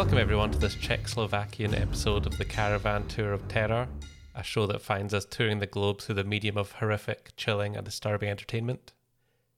[0.00, 3.86] Welcome, everyone, to this Czechoslovakian episode of the Caravan Tour of Terror,
[4.34, 7.84] a show that finds us touring the globe through the medium of horrific, chilling, and
[7.84, 8.94] disturbing entertainment.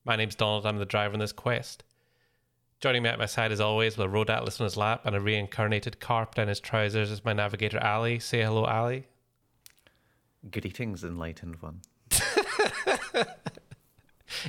[0.04, 1.84] My name's Donald, I'm the driver on this quest.
[2.80, 5.14] Joining me at my side, as always, with a road atlas on his lap and
[5.14, 8.18] a reincarnated carp down his trousers, is my navigator, Ally.
[8.18, 9.02] Say hello, Ally.
[10.50, 11.82] Greetings, enlightened one.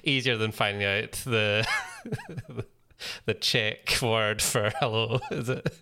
[0.04, 1.68] Easier than finding out the
[3.26, 5.74] the Czech word for hello, is it?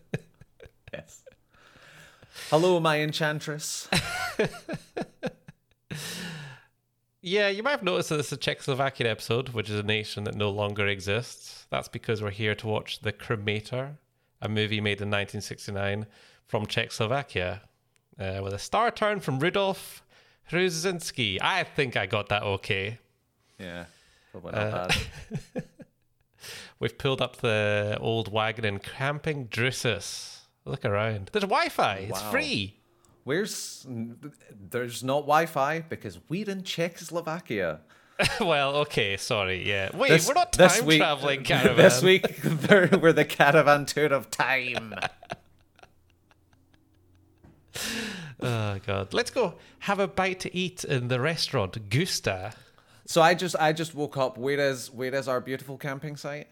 [0.94, 1.24] Yes.
[2.50, 3.88] Hello, my enchantress.
[7.24, 10.24] Yeah, you might have noticed that this is a Czechoslovakian episode, which is a nation
[10.24, 11.68] that no longer exists.
[11.70, 13.98] That's because we're here to watch The Cremator,
[14.42, 16.08] a movie made in 1969
[16.48, 17.62] from Czechoslovakia,
[18.20, 20.02] uh, with a star turn from Rudolf
[20.52, 21.38] Hrušínský.
[21.42, 22.98] I think I got that okay.
[23.60, 23.86] Yeah,
[24.32, 25.64] probably not Uh, bad.
[26.82, 30.40] We've pulled up the old wagon in Camping Drusus.
[30.66, 31.30] Look around.
[31.32, 32.32] There's Wi Fi, it's Wow.
[32.32, 32.76] free.
[33.24, 33.86] Where's
[34.72, 37.82] there's not Wi-Fi because we're in Czechoslovakia.
[38.42, 39.96] well, okay, sorry, yeah.
[39.96, 41.78] Wait, This- we're not time week- traveling caravan.
[41.78, 42.26] This week
[42.68, 44.96] we're we're the caravan tour of time.
[48.44, 49.14] Oh god.
[49.14, 52.54] Let's go have a bite to eat in the restaurant Gusta.
[53.06, 54.36] So I just I just woke up.
[54.38, 56.48] Where is where is our beautiful camping site?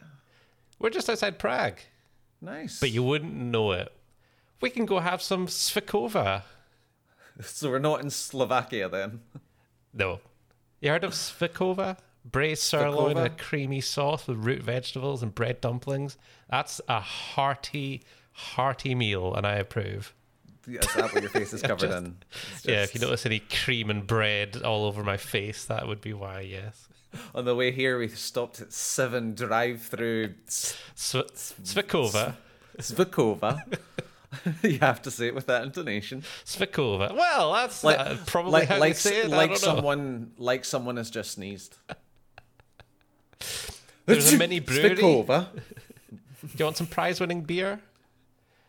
[0.80, 1.80] We're just outside Prague,
[2.42, 2.80] Nice.
[2.80, 3.92] but you wouldn't know it.
[4.62, 6.44] We can go have some svíčková.
[7.42, 9.22] so we're not in Slovakia then.
[9.94, 10.20] No.
[10.82, 11.98] You heard of svíčková?
[12.26, 16.18] Braised sirloin in a creamy sauce with root vegetables and bread dumplings.
[16.50, 20.14] That's a hearty, hearty meal, and I approve.
[20.68, 22.16] Is that what your face is covered Just- in?
[22.54, 26.02] It's Yeah, if you notice any cream and bread all over my face, that would
[26.02, 26.89] be why, yes.
[27.36, 32.36] On the way here, we stopped at seven drive-through Sv- Svíčková.
[32.80, 33.62] Svíčková.
[34.64, 36.24] you have to say it with that intonation.
[36.46, 37.16] Svíčková.
[37.16, 39.30] Well, that's Like uh, probably like how like, say it.
[39.30, 39.56] Like know.
[39.56, 41.78] someone like someone has just sneezed.
[44.06, 44.96] There's a mini brewery.
[44.96, 45.48] Svíčková.
[46.42, 47.82] Do you want some prize-winning beer?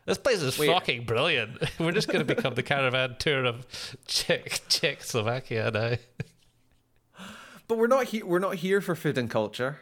[0.07, 0.67] This place is Wait.
[0.67, 1.59] fucking brilliant.
[1.79, 3.65] We're just going to become the caravan tour of
[4.07, 5.97] Czech Czechoslovakia now.
[7.71, 8.27] But we're not here.
[8.27, 9.79] We're not here for food and culture.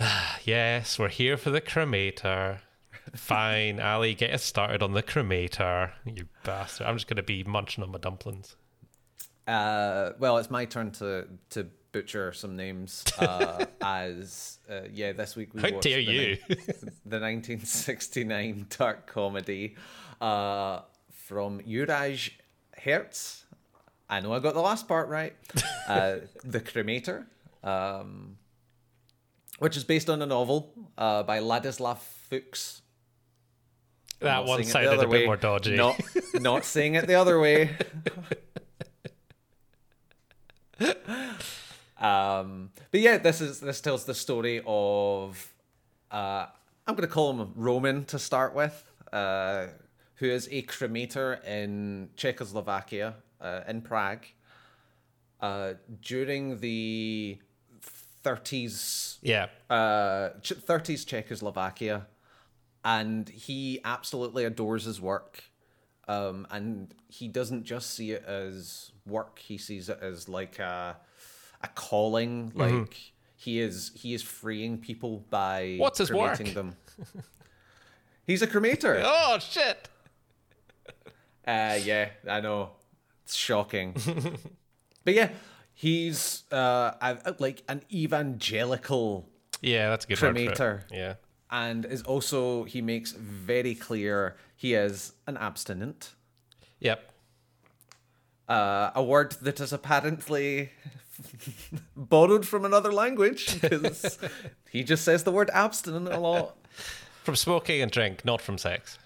[0.44, 2.60] Yes, we're here for the cremator.
[3.14, 5.90] Fine, Ally, get us started on the cremator.
[6.06, 6.86] You bastard!
[6.86, 8.56] I'm just going to be munching on my dumplings.
[9.46, 13.04] Uh, well, it's my turn to to butcher some names.
[13.18, 16.38] Uh, as uh, yeah, this week we How watched dare the you?
[16.48, 16.54] ni-
[17.04, 19.76] the 1969 dark comedy
[20.20, 20.80] uh,
[21.12, 22.30] from Juraj
[22.82, 23.45] Herz.
[24.08, 25.34] I know I got the last part right.
[25.86, 27.26] Uh, the Cremator,
[27.62, 28.38] um,
[29.60, 32.82] which is based on a novel uh, by Ladislav Fuchs.
[34.18, 35.76] That one sounded a other bit more dodgy.
[35.76, 36.00] Not,
[36.34, 37.70] not saying it the other way.
[42.00, 45.54] um, but yeah, this is this tells the story of
[46.10, 46.46] uh,
[46.88, 49.66] I'm going to call him Roman to start with, uh,
[50.16, 54.26] who is a cremator in Czechoslovakia, uh, in Prague,
[55.40, 57.38] uh, during the
[58.24, 62.06] 30s Yeah, uh, 30s Czechoslovakia,
[62.84, 65.44] and he absolutely adores his work.
[66.08, 70.96] Um, and he doesn't just see it as work; he sees it as like a
[71.62, 72.52] a calling.
[72.54, 72.96] Like
[73.36, 76.38] he is he is freeing people by What's his work?
[76.38, 76.76] them.
[78.26, 79.02] He's a cremator.
[79.04, 79.88] Oh shit!
[81.46, 82.70] Uh, yeah, I know.
[83.26, 83.96] It's shocking.
[85.04, 85.30] but yeah,
[85.74, 89.28] he's uh, a, like an evangelical
[89.60, 90.56] Yeah, that's a good word for it.
[90.56, 90.82] Cremator.
[90.92, 91.14] Yeah.
[91.50, 96.14] and is also he makes very clear he is an abstinent.
[96.78, 97.10] Yep.
[98.48, 100.70] Uh, a word that is apparently
[101.96, 104.20] borrowed from another language because
[104.70, 106.56] he just says the word abstinent a lot.
[107.24, 109.00] From smoking and drink, not from sex.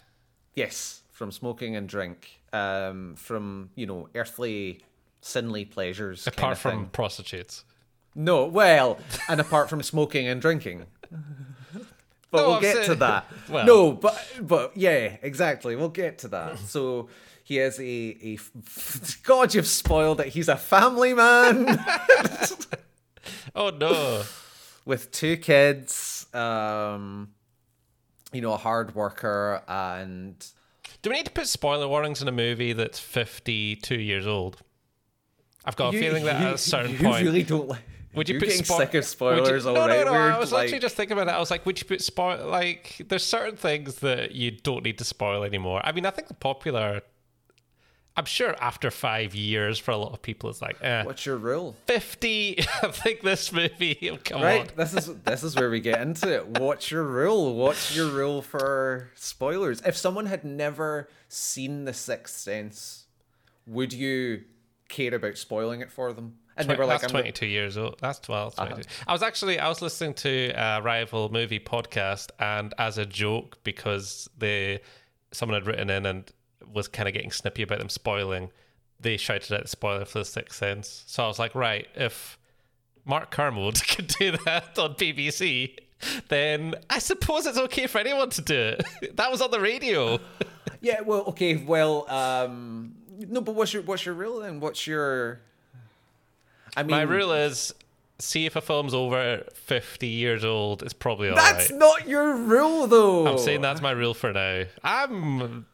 [0.55, 4.81] Yes, from smoking and drink, um, from you know earthly,
[5.20, 6.25] sinly pleasures.
[6.25, 7.64] kind Apart from prostitutes.
[8.14, 8.99] no, well,
[9.29, 10.87] and apart from smoking and drinking.
[12.32, 13.26] But No, we'll I'm get saying- to that.
[13.49, 15.75] Well- No, but but yeah, exactly.
[15.75, 16.58] We'll get to that.
[16.69, 17.08] So
[17.43, 18.38] he is a a
[19.25, 19.52] God.
[19.52, 20.29] You've spoiled it.
[20.29, 21.76] He's a family man
[23.55, 24.23] Oh no.
[24.85, 26.26] with two kids.
[26.32, 27.31] Um,
[28.32, 30.37] you know, a hard worker and
[31.02, 34.58] Do we need to put spoiler warnings in a movie that's 52 years old?
[35.64, 37.20] I've got a You- feeling that you- at a certain you point.
[37.20, 37.81] You really don't like.
[38.14, 40.00] would you You're put spo- sick of would you- spoilers no, already.
[40.05, 41.37] No, no, We're I was like- literally just thinking about that.
[41.37, 42.47] I was like, would you put spoil?
[42.49, 45.81] Like, there's certain things that you don't need to spoil anymore.
[45.85, 47.02] I mean, I think the popular.
[48.17, 51.37] I'm sure after five years, for a lot of people, it's like, eh, What's your
[51.37, 51.75] rule?
[51.87, 52.59] 50.
[52.83, 54.19] I think this movie.
[54.25, 54.77] Come Right, on.
[54.77, 56.47] this is this is where we get into it.
[56.59, 57.55] What's your rule?
[57.55, 59.81] What's your rule for spoilers?
[59.83, 63.07] If someone had never seen The Sixth Sense,
[63.67, 64.43] would you
[64.89, 66.35] care about spoiling it for them?
[66.57, 67.23] And they were like, that's I'm Uh-huh.
[67.23, 67.97] 22 years old.
[68.01, 68.57] That's 12.
[68.57, 68.83] 22.
[69.07, 73.59] I was actually I was listening to a rival movie podcast, and as a joke,
[73.65, 74.81] because they
[75.33, 76.31] someone had written in and
[76.73, 78.51] was kind of getting snippy about them spoiling,
[79.01, 81.05] they shouted out the spoiler for the Sixth Sense.
[81.07, 82.39] So I was like, right, if
[83.05, 85.77] Mark Kermode could do that on BBC,
[86.29, 88.87] then I suppose it's okay for anyone to do it.
[89.17, 90.19] that was on the radio.
[90.81, 92.95] yeah, well, okay, well, um,
[93.29, 94.61] no, but what's your what's your rule then?
[94.61, 95.41] What's your?
[96.77, 97.75] I mean, My rule is.
[98.19, 101.57] See if a film's over 50 years old, it's probably alright.
[101.57, 103.27] That's not your rule, though.
[103.27, 104.65] I'm saying that's my rule for now.
[104.85, 105.65] I'm.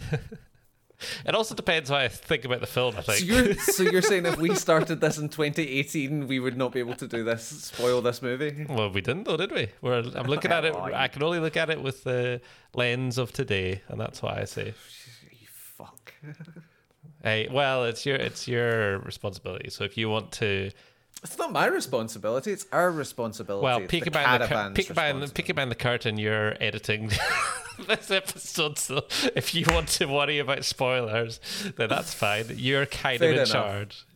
[1.26, 2.94] it also depends how I think about the film.
[2.96, 3.26] I So think.
[3.26, 6.94] you're so you're saying if we started this in 2018, we would not be able
[6.94, 8.66] to do this, spoil this movie?
[8.68, 9.68] well, we didn't, though, did we?
[9.80, 10.74] We're, I'm looking at it.
[10.76, 12.40] Oh, I can only look at it with the
[12.74, 14.74] lens of today, and that's why I say.
[15.76, 16.12] Fuck.
[17.22, 19.70] Hey, well, it's your it's your responsibility.
[19.70, 20.70] So if you want to,
[21.22, 22.50] It's not my responsibility.
[22.52, 23.62] It's our responsibility.
[23.64, 26.16] well, peek the behind the cur- peek behind peek behind the curtain.
[26.18, 27.10] You're editing
[27.86, 29.04] this episode, so
[29.36, 31.38] if you want to worry about spoilers,
[31.76, 32.46] then that's fine.
[32.54, 33.52] You're kind Fair of in enough.
[33.52, 34.06] charge.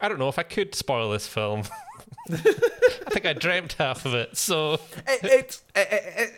[0.00, 1.62] I don't know if I could spoil this film.
[2.30, 6.32] I think I dreamt half of it, so It, it, it, it,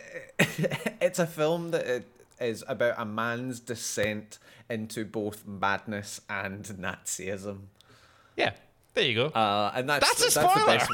[0.59, 2.05] it- it's a film that it
[2.39, 7.59] is about a man's descent into both madness and Nazism.
[8.37, 8.53] Yeah,
[8.93, 9.25] there you go.
[9.27, 10.65] Uh, and that's That's a the spoiler.
[10.77, 10.91] best.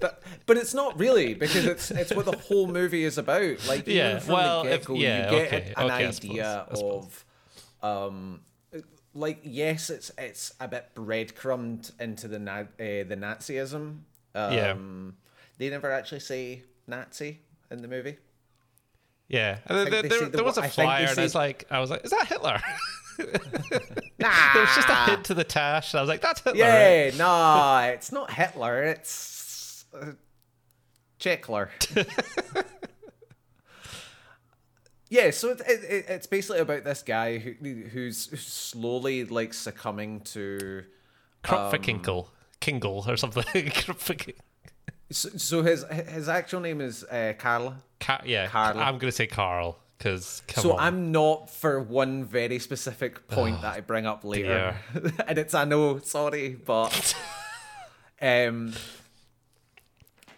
[0.00, 3.66] That- but it's not really because it's it's what the whole movie is about.
[3.68, 6.06] Like even Yeah, from well, the get go, yeah, you get okay, an okay, I
[6.08, 7.24] idea suppose,
[7.82, 8.40] I of, um,
[9.14, 14.00] like yes, it's it's a bit breadcrumbed into the na- uh, the Nazism.
[14.34, 14.76] Um, Yeah.
[15.58, 17.38] They never actually say Nazi
[17.70, 18.16] in the movie.
[19.28, 21.90] yeah, there, there, the there was a I flyer, and say- it's like I was
[21.90, 22.60] like, is that Hitler?
[24.18, 24.52] Nah.
[24.52, 26.62] there was just a hint to the tash, and I was like, that's Hitler.
[26.64, 27.12] right?
[27.12, 28.84] Yeah, nah, it's not Hitler.
[28.84, 30.12] It's uh,
[31.18, 31.68] Checkler.
[35.08, 37.52] yeah, so it, it, it- it's basically about this guy who
[37.92, 40.84] who's slowly like succumbing to.
[41.44, 42.28] Krupferkinkel,
[42.60, 43.72] Kingle or something.
[45.10, 47.82] So, so his his actual name is uh, Carla.
[48.00, 48.78] Ca- yeah, Carl.
[48.78, 50.80] I'm gonna say Carl because so on.
[50.80, 54.76] I'm not for one very specific point that I bring up later,
[55.26, 57.14] and it's I know, sorry, but
[58.20, 58.72] um,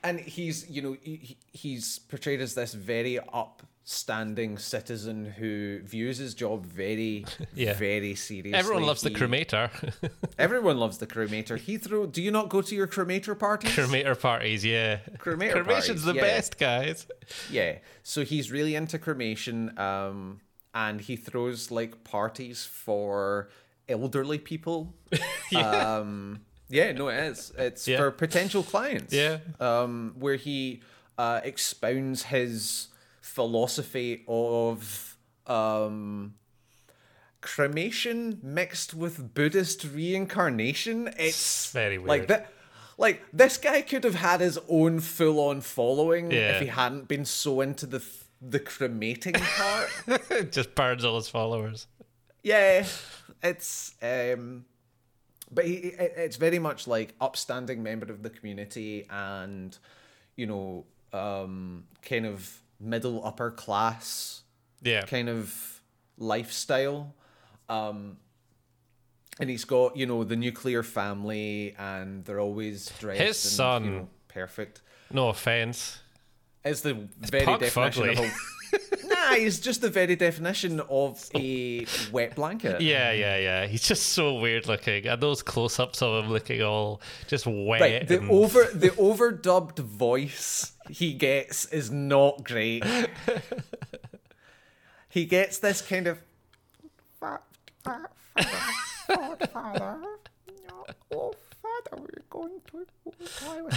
[0.03, 3.19] and he's you know he, he- he's portrayed as this very
[3.85, 7.75] upstanding citizen who views his job very Yeah.
[7.75, 8.55] very seriously.
[8.55, 9.71] Everyone loves the cremator.
[10.39, 11.59] Everyone loves the cremator.
[11.59, 12.07] He throw.
[12.07, 13.73] Do you not go to your cremator parties?
[13.73, 15.01] cremator parties, yeah.
[15.19, 16.21] Cremator Cremation's parties, the yeah.
[16.23, 17.07] best, guys.
[17.51, 17.79] Yeah.
[18.03, 20.41] So he's really into cremation, um,
[20.75, 23.51] and he throws like parties for
[23.89, 24.95] elderly people.
[25.53, 25.99] Yeah.
[25.99, 27.53] Um, yeah, no, it is.
[27.59, 27.99] It's Yeah.
[27.99, 29.13] for potential clients.
[29.13, 29.39] Yeah.
[29.61, 30.81] Um, where he
[31.19, 32.89] uh, expounds his
[33.35, 36.35] philosophy of um,
[37.41, 41.11] cremation mixed with Buddhist reincarnation.
[41.19, 42.29] It's Very Like weird.
[42.29, 42.53] that.
[42.97, 46.53] Like this guy could have had his own full-on following Yeah.
[46.55, 48.03] if he hadn't been so into the
[48.41, 49.91] the cremating part.
[50.53, 51.87] Just burns all his followers.
[52.43, 52.87] yeah,
[53.43, 54.65] it's um,
[55.51, 59.77] but he, it's very much like upstanding member of the community and
[60.37, 64.43] you know um kind of middle upper class
[64.83, 65.03] Yeah.
[65.03, 65.81] kind of
[66.19, 67.15] lifestyle.
[67.69, 68.19] Um,
[69.41, 73.21] and he's got, you know, the nuclear family, and they're always dressed.
[73.21, 74.83] His son- you know, perfect.
[75.11, 75.99] No offense.
[76.65, 78.13] Is the very pug definition fugly.
[78.13, 78.31] of a.
[79.07, 82.81] nah, he's just the very definition of a wet blanket.
[82.81, 83.67] Yeah, yeah, yeah.
[83.67, 85.07] He's just so weird looking.
[85.07, 87.81] And those close ups of him looking all just wet.
[87.81, 92.85] Right, the and- over the overdubbed voice he gets is not great.
[95.09, 96.19] he gets this kind of
[97.21, 97.41] Fa-
[97.85, 98.57] fa- oh,
[99.09, 99.99] father, father,
[101.13, 102.87] oh father, we're going to
[103.39, 103.71] Taiwan.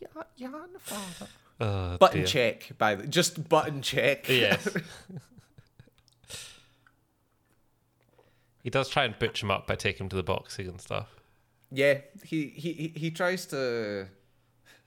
[0.00, 1.30] Jan, Jan, father.
[1.60, 2.26] Oh, button dear.
[2.26, 4.28] check by the just button check.
[4.28, 4.68] Yes.
[8.62, 11.08] he does try and butch him up by taking him to the boxing and stuff.
[11.70, 14.06] yeah, he he he- tries to,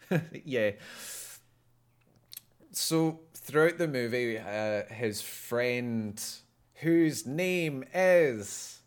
[0.46, 0.72] yeah.
[2.72, 6.22] So throughout the movie, uh, his friend,
[6.76, 8.80] whose name is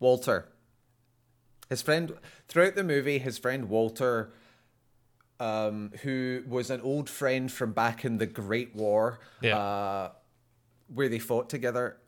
[0.00, 0.48] Walter,
[1.68, 2.14] his friend
[2.48, 4.32] throughout the movie, his friend Walter,
[5.40, 9.58] um, who was an old friend from back in the Great War, Yeah.
[9.58, 10.12] uh,
[10.88, 11.98] where they fought together,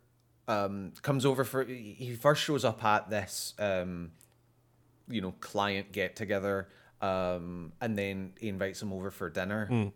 [0.49, 1.65] um, comes over for.
[1.65, 4.13] He first shows up at this, um,
[5.09, 6.69] you know, client get together,
[7.01, 9.91] um, and then he invites him over for dinner,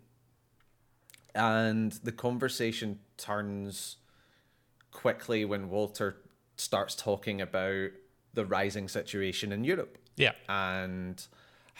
[1.35, 3.97] and the conversation turns
[4.91, 6.17] quickly when Walter
[6.57, 7.91] starts talking about
[8.35, 10.33] the rising situation in Europe Yeah.
[10.49, 11.25] and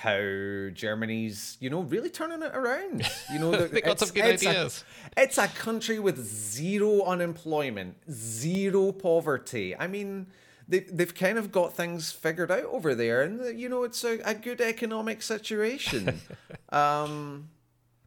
[0.01, 3.07] how Germany's, you know, really turning it around.
[3.31, 4.85] You know, They got some it's- good it's a- ideas.
[5.15, 9.77] it's a country with zero unemployment, zero poverty.
[9.77, 10.29] I mean,
[10.67, 14.21] they they've kind of got things figured out over there, and you know, it's a,
[14.25, 16.21] a good economic situation.
[16.71, 17.49] um,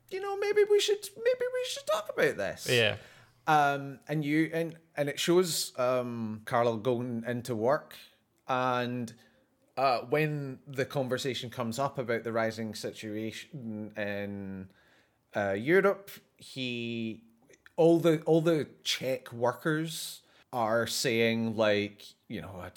[0.10, 2.68] you know, maybe we should maybe we should talk about this.
[2.70, 2.96] Yeah.
[3.46, 7.96] Um, and you and and it shows um Carlo going into work,
[8.48, 9.14] and
[9.78, 14.70] uh, when the conversation comes up about the rising situation in
[15.36, 17.24] uh, Europe, he
[17.76, 22.70] all the all the Czech workers are saying like, you know, I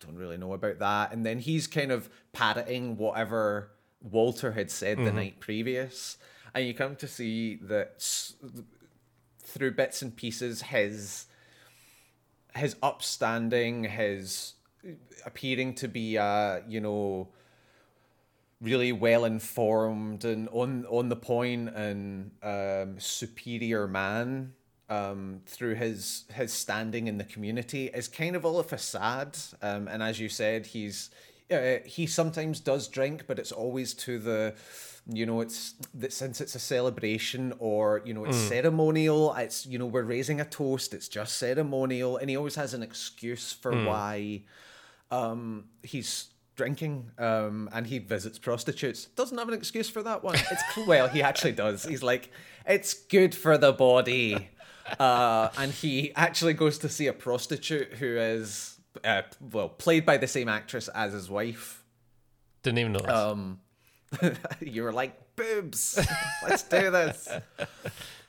[0.00, 4.98] don't really know about that, and then he's kind of parroting whatever Walter had said
[4.98, 6.16] the night previous,
[6.54, 8.04] and you come to see that
[9.40, 11.26] through bits and pieces his
[12.54, 14.54] his upstanding, his
[15.24, 17.28] appearing to be a you know
[18.60, 24.52] really well informed and on on the point and um, superior man
[24.88, 29.36] um, through his his standing in the community is kind of all a facade.
[29.62, 31.10] Um, and as you said, he's
[31.50, 34.54] uh, he sometimes does drink, but it's always to the
[35.08, 39.78] you know it's that since it's a celebration or you know it's ceremonial it's you
[39.78, 43.70] know we're raising a toast it's just ceremonial and he always has an excuse for
[43.86, 44.42] why
[45.10, 49.06] um, he's drinking um, and he visits prostitutes.
[49.06, 50.34] Doesn't have an excuse for that one.
[50.36, 51.84] It's well, he actually does.
[51.84, 52.30] He's like,
[52.66, 54.48] it's good for the body,
[54.98, 59.22] uh, and he actually goes to see a prostitute who is uh,
[59.52, 61.84] well played by the same actress as his wife.
[62.62, 63.10] Didn't even know this.
[63.10, 63.60] Um,
[64.60, 65.98] you were like boobs.
[66.42, 67.28] Let's do this.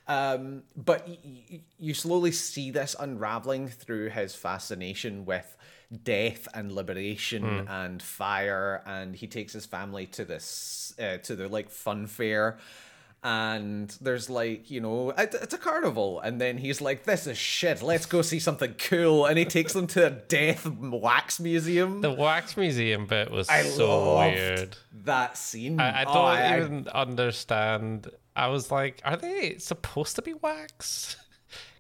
[0.08, 1.18] Um, but y-
[1.52, 5.58] y- you slowly see this unraveling through his fascination with
[6.04, 11.48] death and liberation and fire, and he takes his family to this uh, to the
[11.48, 12.58] like fun fair.
[13.24, 16.20] And there's like, you know, it's a carnival.
[16.22, 17.82] And then he's like, this is shit.
[17.82, 19.26] Let's go see something cool.
[19.26, 22.02] And he takes them to a death wax museum.
[22.02, 24.78] the wax museum bit was I so loved weird.
[25.06, 25.80] that scene.
[25.80, 28.08] I, I Oh, don't I- even understand.
[28.36, 31.18] I was like, are they supposed to be wax?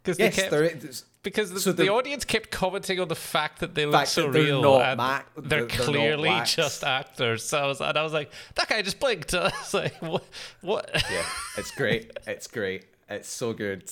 [0.03, 1.03] Because Yes, they kept.
[1.27, 4.31] Because the, so the, the- audience kept commenting on the fact that they look so
[4.31, 4.97] they're real and
[5.35, 7.43] they're, they're- clearly just actors.
[7.43, 9.33] So I was, and I was like, that guy just blinked.
[9.33, 10.23] I was like, what?
[10.61, 10.89] what?
[11.11, 11.25] yeah,
[11.57, 12.11] it's great.
[12.25, 12.85] It's great.
[13.09, 13.83] It's so good.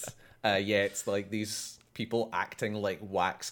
[0.45, 3.51] Uh, yeah, it's like these people acting like wax.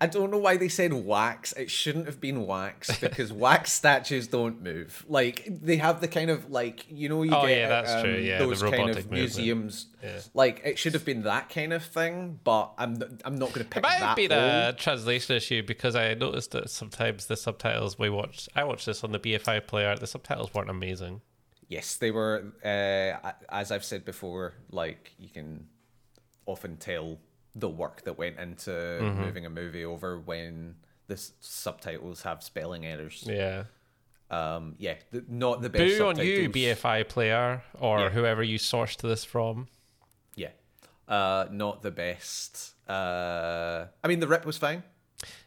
[0.00, 1.52] I don't know why they said wax.
[1.52, 5.04] It shouldn't have been wax because wax statues don't move.
[5.08, 8.02] Like they have the kind of like you know you Oh, get yeah, that's um,
[8.02, 8.14] true.
[8.16, 9.10] Yeah, the those kind of movement.
[9.12, 9.86] museums.
[10.02, 10.18] Yeah.
[10.34, 12.40] Like it should have been that kind of thing.
[12.42, 14.16] But I'm I'm not going to pick It might have that.
[14.16, 14.68] been hole.
[14.70, 19.04] a translation issue because I noticed that sometimes the subtitles we watched, I watched this
[19.04, 21.20] on the BFI player, the subtitles weren't amazing.
[21.68, 22.52] Yes, they were.
[22.64, 25.66] Uh, as I've said before, like you can
[26.46, 27.18] often tell
[27.54, 29.20] the work that went into Mm-hmm.
[29.20, 33.24] moving a movie over when the s- subtitles have spelling errors.
[33.26, 33.64] Yeah.
[34.30, 35.98] Um, yeah, th- not the best.
[35.98, 36.48] Boo on you.
[36.48, 38.08] BFI player, or Yeah.
[38.10, 39.68] whoever you sourced this from.
[40.34, 40.48] Yeah,
[41.06, 42.72] uh, not the best.
[42.88, 44.82] Uh, I mean, the rip was fine.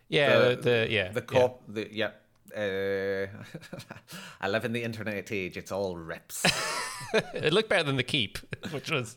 [0.08, 1.26] Yeah, the, the, the yeah, the yeah.
[1.42, 1.64] cop.
[1.68, 2.12] The yeah.
[2.56, 3.28] Uh,
[4.42, 5.58] I live in the internet age.
[5.58, 6.46] It's all rips.
[7.34, 8.38] It looked better than the keep,
[8.72, 9.16] which was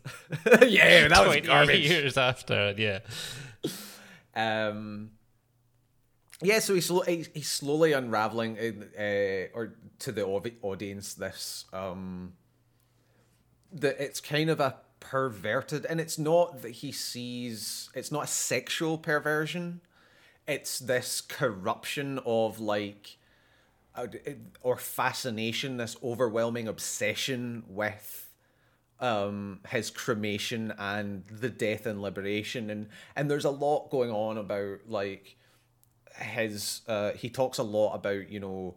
[0.62, 1.88] yeah, that was garbage.
[1.88, 2.72] years after.
[2.78, 3.00] Yeah,
[4.34, 5.10] Um,
[6.42, 9.02] yeah, so he's, slo- he's, he's slowly unraveling, uh,
[9.54, 12.34] or to the au- audience, this um,
[13.72, 18.28] that it's kind of a perverted, and it's not that he sees, it's not a
[18.28, 19.80] sexual perversion,
[20.46, 23.16] it's this corruption of like,
[24.62, 28.26] or fascination, this overwhelming obsession with
[28.99, 32.71] um his cremation and the death and liberation.
[32.71, 35.37] And and there's a lot going on about like
[36.16, 38.76] his uh he talks a lot about you know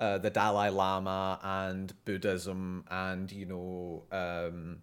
[0.00, 4.78] uh, the Dalai Lama and Buddhism and you know um,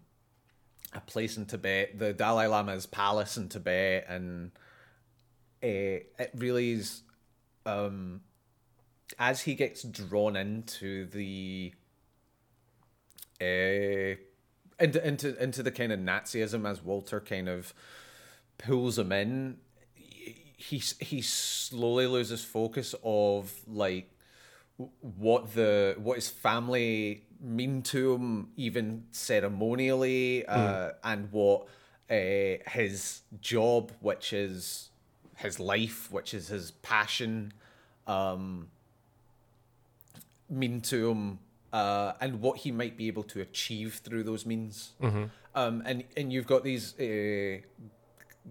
[0.92, 4.50] a place in Tibet, the Dalai Lama's palace in Tibet, and
[5.62, 7.02] uh, it really is
[7.64, 8.20] um,
[9.18, 11.72] as he gets drawn into the
[13.40, 14.16] uh,
[14.78, 17.74] into into into the kind of Nazism as Walter kind of
[18.58, 19.58] pulls him in.
[19.94, 24.10] He he slowly loses focus of like
[25.00, 31.66] what the what his family mean to him, even ceremonially, uh, and what
[32.10, 34.90] uh, his job, which is
[35.36, 37.52] his life, which is his passion,
[38.06, 38.68] um,
[40.48, 41.38] mean to him,
[41.72, 44.92] uh, and what he might be able to achieve through those means.
[45.54, 47.58] Um, and and you've got these uh,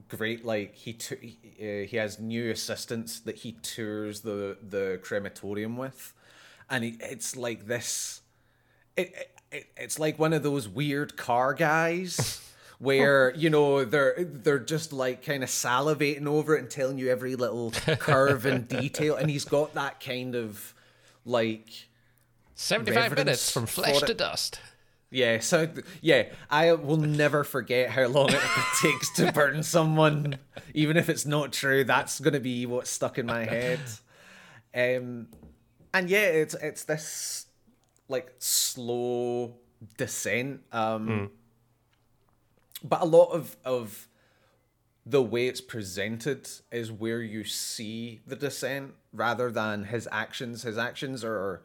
[0.10, 5.78] great like he t- uh, he has new assistants that he tours the the crematorium
[5.78, 6.14] with,
[6.70, 8.22] and he, it's like this.
[8.98, 9.14] It,
[9.52, 12.42] it it's like one of those weird car guys.
[12.78, 17.10] Where you know they're they're just like kind of salivating over it and telling you
[17.10, 20.74] every little curve and detail, and he's got that kind of
[21.24, 21.85] like
[22.56, 24.60] 75 Reverence minutes from flesh to dust.
[25.12, 25.70] yeah, so
[26.02, 28.42] yeah, I will never forget how long it
[28.82, 30.40] takes to burn someone,
[30.74, 31.84] even if it's not true.
[31.84, 33.80] That's gonna be what's stuck in my head.
[34.74, 35.28] Um,
[35.94, 37.46] and yeah, it's it's this
[38.08, 39.56] like slow
[39.98, 40.62] descent.
[40.72, 41.32] Um,
[42.84, 44.08] but a lot of of
[45.06, 50.64] the way it's presented is where you see the descent rather than his actions.
[50.64, 51.62] His actions are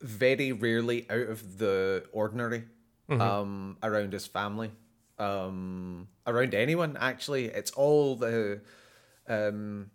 [0.00, 2.64] very rarely out of the ordinary
[3.08, 4.70] um, around his family,
[5.18, 6.96] um, around anyone.
[7.00, 8.60] Actually, it's all the.
[9.28, 9.90] Um,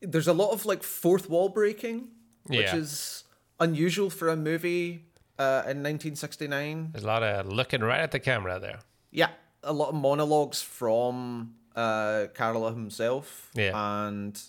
[0.00, 2.08] there's a lot of like fourth wall breaking,
[2.46, 2.76] which Yeah.
[2.76, 3.24] is
[3.58, 5.06] unusual for a movie
[5.38, 6.90] uh, in 1969.
[6.92, 8.80] There's a lot of looking right at the camera there.
[9.10, 9.30] Yeah,
[9.62, 13.50] a lot of monologues from uh Carola himself.
[13.54, 13.72] Yeah.
[14.06, 14.40] And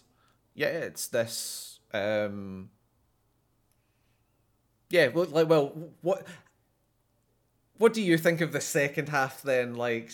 [0.53, 2.69] yeah, it's this um
[4.89, 6.25] Yeah, well like well what
[7.77, 9.75] what do you think of the second half then?
[9.75, 10.11] Like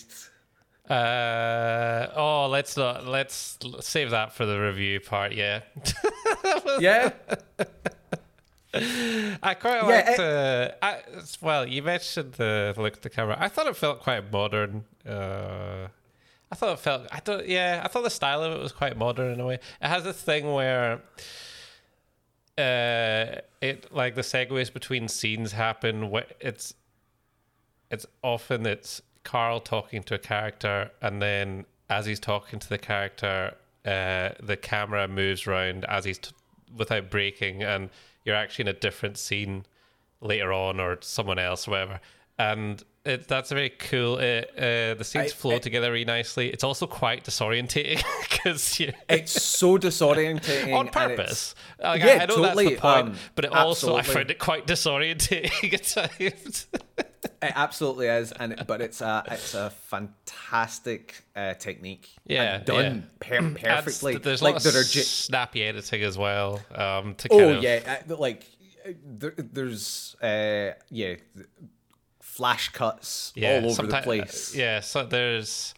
[0.88, 5.32] Uh, oh, let's not let's save that for the review part.
[5.32, 5.60] Yeah,
[6.80, 7.12] Yeah?
[8.74, 10.08] I quite Yeah, liked.
[10.08, 11.02] it- uh, I,
[11.42, 13.36] well, you mentioned the look at the camera.
[13.38, 14.84] I thought it felt quite modern.
[15.06, 15.88] Uh,
[16.50, 17.06] I thought it felt.
[17.12, 19.54] I thought, yeah, I thought the style of it was quite modern in a way.
[19.80, 21.00] It has this thing where,
[22.58, 26.10] uh, it like the segues between scenes happen.
[26.10, 26.74] Where it's,
[27.90, 32.78] it's often it's Carl talking to a character, and then as he's talking to the
[32.78, 36.34] character, uh, the camera moves around as he's t-
[36.76, 37.90] without breaking, and
[38.24, 39.64] you're actually in a different scene
[40.20, 42.00] later on, or someone else, or whatever.
[42.50, 44.18] And it, that's very cool.
[44.18, 46.50] It, uh, the scenes I- flow I- together really nicely.
[46.50, 50.72] It's also quite disorientating because you It's so disorientating.
[50.74, 51.54] on purpose.
[51.82, 54.14] Like, Yeah, I, I know totally, that's the point, um, but it also I absolutely.
[54.14, 56.66] found it quite disorientating at times.
[57.42, 62.08] It absolutely is, and but it's a it's a fantastic uh, technique.
[62.26, 63.38] Yeah, and done yeah.
[63.40, 64.16] per- Adds- perfectly.
[64.18, 66.60] there's a like lot of there are snappy editing as well.
[66.74, 68.44] Um, to kind Oh of, yeah, uh, like
[68.86, 71.46] uh, there, there's uh yeah, th-
[72.38, 74.54] flash cuts yeah, all over the place.
[74.54, 75.74] Yeah, so there's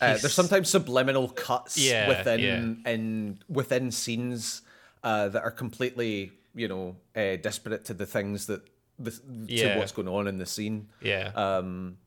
[0.00, 4.62] Uh, there's sometimes subliminal cuts Yeah, within in within scenes
[5.04, 6.84] uh, that are completely you know
[7.20, 8.62] uh, disparate to the things that
[8.98, 9.12] the,
[9.46, 9.74] Yeah.
[9.74, 10.88] to what's going on in the scene.
[11.00, 11.30] yeah.
[11.44, 11.98] Um,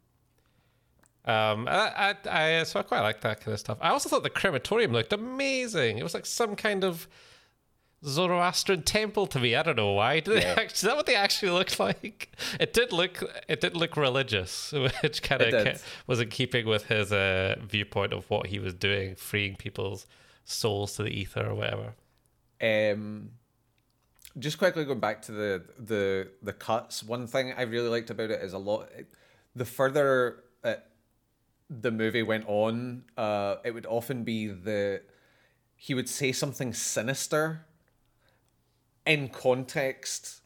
[1.28, 3.78] Um, I, I, I, so I quite like that kind of stuff.
[3.82, 5.98] I also thought the crematorium looked amazing.
[5.98, 7.08] It was like some kind of
[8.06, 9.56] Zoroastrian temple to me.
[9.56, 10.20] I don't know why.
[10.20, 12.32] Did they actually, is that what they actually looked like?
[12.60, 13.24] It did look.
[13.48, 18.30] It did look religious, which kind of was in keeping with his uh, viewpoint of
[18.30, 20.06] what he was doing, freeing people's
[20.44, 21.94] souls to the ether or whatever.
[22.62, 23.32] Um,
[24.38, 27.04] just quickly going back to the the the cuts.
[27.04, 28.90] One thing I really liked about it is a lot.
[29.56, 30.76] The further uh,
[31.70, 35.02] the movie went on, uh, it would often be the
[35.76, 37.66] he would say something sinister
[39.06, 40.42] in context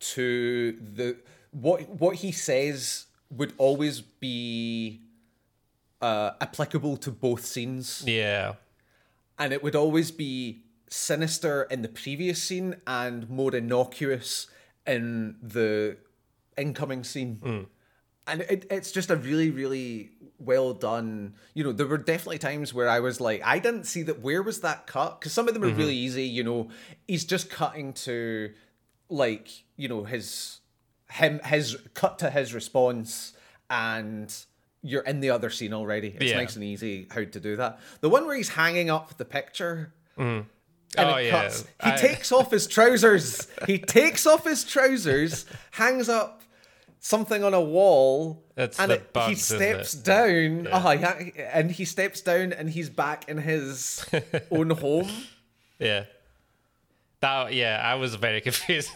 [0.00, 1.16] to the
[1.50, 5.00] what what he says would always be
[6.00, 8.02] uh, applicable to both scenes.
[8.06, 8.54] Yeah,
[9.38, 14.46] and it would always be sinister in the previous scene and more innocuous
[14.86, 15.96] in the
[16.56, 17.40] incoming scene.
[18.26, 22.74] And it, it's just a really really well done you know there were definitely times
[22.74, 25.54] where i was like i didn't see that where was that cut because some of
[25.54, 26.06] them are really mm-hmm.
[26.06, 26.68] easy you know
[27.06, 28.50] he's just cutting to
[29.08, 30.60] like you know his
[31.10, 33.34] him his cut to his response
[33.70, 34.34] and
[34.82, 36.38] you're in the other scene already it's Yeah.
[36.38, 39.92] nice and easy how to do that the one where he's hanging up the picture
[40.18, 40.44] mm.
[40.96, 41.30] and Oh, yeah.
[41.30, 41.62] cuts.
[41.82, 43.48] He I- takes off his trousers.
[43.66, 46.41] He takes off his trousers, hangs up
[47.04, 50.68] something on a wall, It's and it- he bugs, isn't steps down.
[50.72, 51.18] Oh, yeah,
[51.52, 54.06] and he steps down, and he's back in his
[54.50, 55.10] own home.
[55.78, 56.04] Yeah.
[57.20, 58.90] That yeah, I was very confused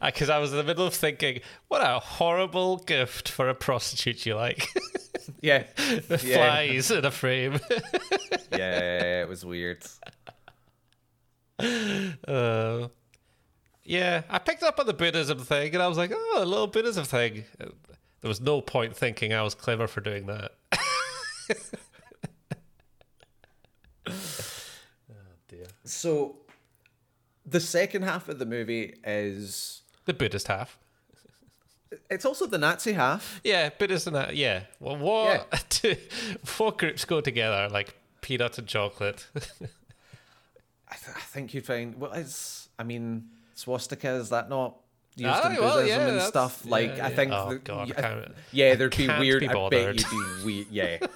[0.00, 4.24] because I was in the middle of thinking, what a horrible gift for a prostitute
[4.26, 4.66] you like.
[5.42, 6.36] Yeah, the Yeah.
[6.36, 7.58] flies in a frame.
[8.52, 9.82] yeah, it was weird.
[11.58, 12.88] Uh,
[13.90, 16.66] yeah, I picked up on the Buddhism thing and I was like, oh, a little
[16.66, 17.44] Buddhism thing.
[17.58, 20.52] There was no point thinking I was clever for doing that.
[24.08, 24.12] Oh
[25.48, 25.66] dear.
[25.84, 26.36] So,
[27.46, 30.78] the second half of the movie is The Buddhist half.
[32.08, 33.40] it's also the Nazi half.
[33.44, 34.14] Yeah, Buddhism.
[34.14, 34.62] uh, Yeah.
[34.78, 35.64] Well, what?
[35.68, 35.96] Two,
[36.58, 39.26] what groups go together like peanut and chocolate?
[39.36, 43.28] I, th- I think you'd find well, it's I mean
[43.60, 44.76] swastika is that not
[45.16, 46.64] used Ah, in well, Buddhism yeah, and that's- stuff?
[46.64, 47.16] Like yeah, I yeah.
[47.16, 49.40] think Oh, the- God, yeah, I can't- yeah, there'd be can't weird.
[49.40, 50.66] be I bet you'd be weird.
[50.70, 51.06] Yeah,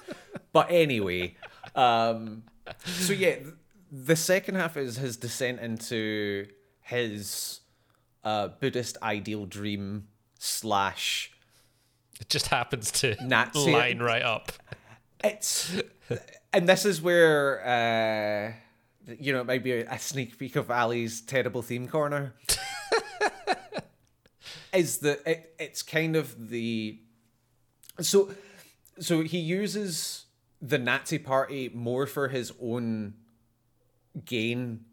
[0.53, 1.35] but anyway,
[1.75, 2.43] um,
[2.85, 3.37] so yeah,
[3.91, 6.47] the second half is his descent into
[6.81, 7.61] his
[8.23, 10.07] uh, Buddhist ideal dream
[10.39, 11.31] slash
[12.19, 14.51] it just happens to Nazi- line right up.
[15.23, 15.73] it's
[16.53, 18.53] and this is where uh
[19.19, 22.33] you know it might be a, a sneak peek of ally's terrible theme corner.
[24.73, 26.99] Is that it, it's kind of the
[28.01, 28.29] so
[28.99, 30.25] so he uses
[30.61, 33.13] the nazi party more for his own
[34.25, 34.85] gain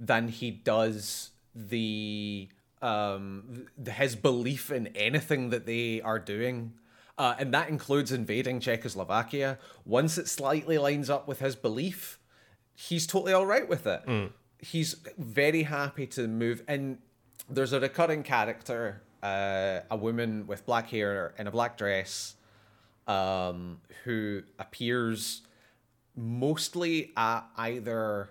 [0.00, 2.48] than he does the
[2.82, 6.72] um th- his belief in anything that they are doing.
[7.16, 9.58] Uh, and that includes invading Czechoslovakia.
[9.84, 12.20] Once it slightly lines up with his belief,
[12.86, 14.02] he's totally all right with it.
[14.60, 16.62] He's very happy to move.
[16.68, 16.98] And
[17.50, 22.36] there's a recurring character, uh, a woman with black hair in a black dress,
[23.08, 25.42] um, who appears
[26.16, 28.30] mostly at either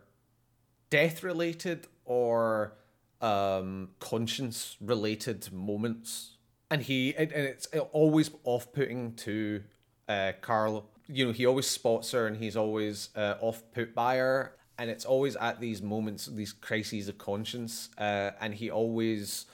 [0.90, 2.74] death related or
[3.20, 6.38] um conscience related moments
[6.70, 9.64] and he and and it's always off putting to
[10.08, 14.18] uh carl you know he always spots her and he's always uh, off put by
[14.18, 14.54] her.
[14.80, 19.46] And it's always at these moments these crises of conscience uh and he always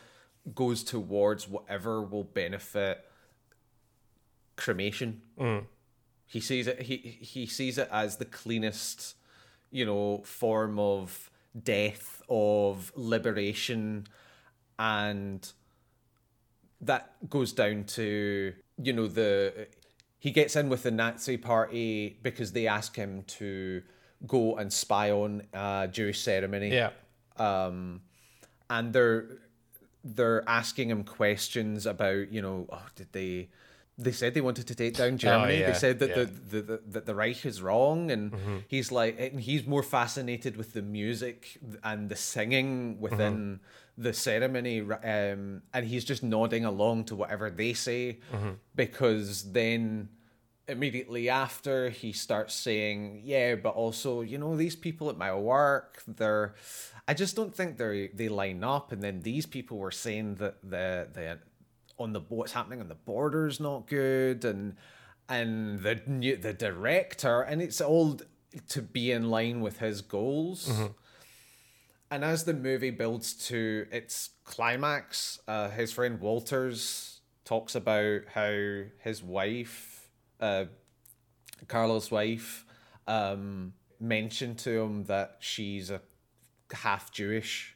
[0.54, 3.06] goes towards whatever will benefit
[4.56, 5.22] cremation.
[6.26, 9.16] He sees it he he sees it as the cleanest
[9.72, 11.30] you know form of
[11.64, 14.08] death of liberation.
[14.80, 15.48] And
[16.82, 19.68] that goes down to you know the
[20.24, 23.82] he gets in with the nazi party because they ask him to
[24.26, 26.92] go and spy on a jewish ceremony Yeah.
[27.38, 28.02] um,
[28.70, 29.26] and they're
[30.06, 33.50] they're asking him questions about you know oh, did they
[33.98, 35.56] they said they wanted to take down oh, Germany.
[35.56, 36.16] Oh, yeah, they said that yeah.
[36.16, 38.58] the, the, the that the Reich is wrong, and mm-hmm.
[38.68, 44.04] he's like and he's more fascinated with the music and the singing within mm-hmm.
[44.04, 48.52] the ceremony, um, and he's just nodding along to whatever they say mm-hmm.
[48.76, 50.10] because then
[50.68, 56.02] immediately after he starts saying yeah but also you know these people at my work
[56.08, 56.56] they're
[57.06, 60.56] i just don't think they they line up and then these people were saying that
[60.64, 61.38] the the
[61.98, 64.76] on the what's happening on the border is not good and
[65.30, 68.20] and the new the director and it's all
[68.70, 70.70] to be in line with his goals
[72.12, 78.84] and as the movie builds to its climax, uh, his friend Walters talks about how
[79.00, 80.66] his wife, uh,
[81.68, 82.66] Carlo's wife,
[83.08, 86.02] um, mentioned to him that she's a
[86.72, 87.73] half Jewish.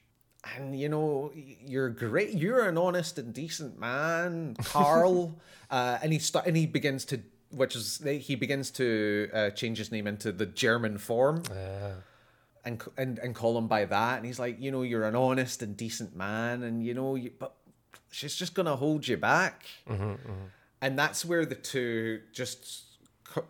[0.55, 1.31] And you know,
[1.65, 2.33] you're great.
[2.33, 5.39] You're an honest and decent man, Carl.
[5.71, 9.77] uh, and he start and he begins to, which is he begins to uh, change
[9.77, 11.43] his name into the German form.
[12.65, 14.17] And and and call him by that.
[14.17, 17.31] And he's like you know you're an honest and decent man and you know you,
[17.37, 17.53] but
[18.11, 19.65] she's just gonna hold you back.
[20.81, 22.83] And that's where the two just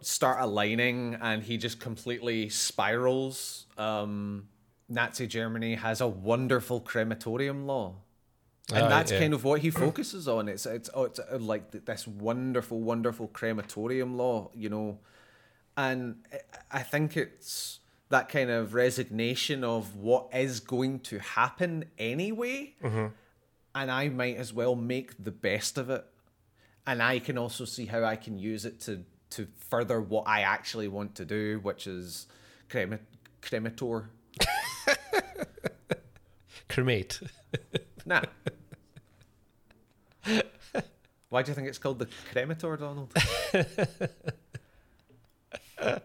[0.02, 4.48] start aligning and he just completely spirals um
[4.90, 7.96] nazi germany has a wonderful crematorium law
[8.74, 9.20] and Aye, that's yeah.
[9.20, 10.50] kind of what he focuses on.
[10.50, 15.00] It's it's oh, it's uh, like th- this wonderful, wonderful crematorium law, you know,
[15.78, 16.18] and
[16.70, 22.76] I- think it's that kind of resignation of what is going to happen anyway,
[23.74, 26.04] and I might as well make the best of it,
[26.86, 30.42] and I can also see how I can use it to to further what I
[30.42, 32.28] actually want to do, which is
[32.70, 33.00] crema-
[33.42, 34.10] cremator.
[36.70, 37.20] Cremate.
[38.06, 38.22] Nah.
[41.28, 43.14] Why do you think it's called the cremator, Donald?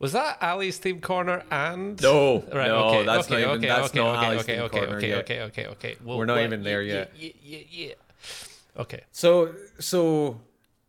[0.00, 3.68] Was that Ally's theme corner and No, Right, no, okay, that's okay, not even okay,
[3.68, 5.18] that's okay, not okay, Ally's okay, theme okay, corner okay, yet.
[5.18, 5.96] okay, okay, okay.
[6.04, 7.12] Well, We're not well, even there yeah, yet.
[7.16, 7.94] Yeah, yeah, yeah.
[8.78, 9.04] Okay.
[9.12, 10.40] So, so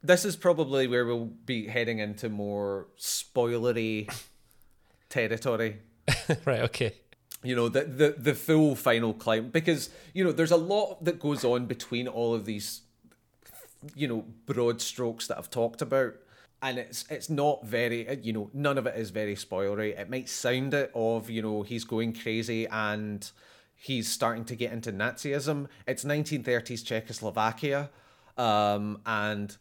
[0.02, 4.12] this is probably where we'll be heading into more spoilery
[5.10, 5.80] territory.
[6.46, 6.62] right.
[6.62, 6.94] Okay.
[7.44, 11.20] you know the the the full final climb because you know there's a lot that
[11.20, 12.82] goes on between all of these
[13.96, 16.16] you know broad strokes that I've talked about
[16.62, 20.30] and it's it's not very you know none of it is very spoilery it might
[20.30, 23.30] sound it of you know he's going crazy and
[23.76, 27.90] he's starting to get into Nazism it's 1930s Czechoslovakia
[28.38, 29.58] um and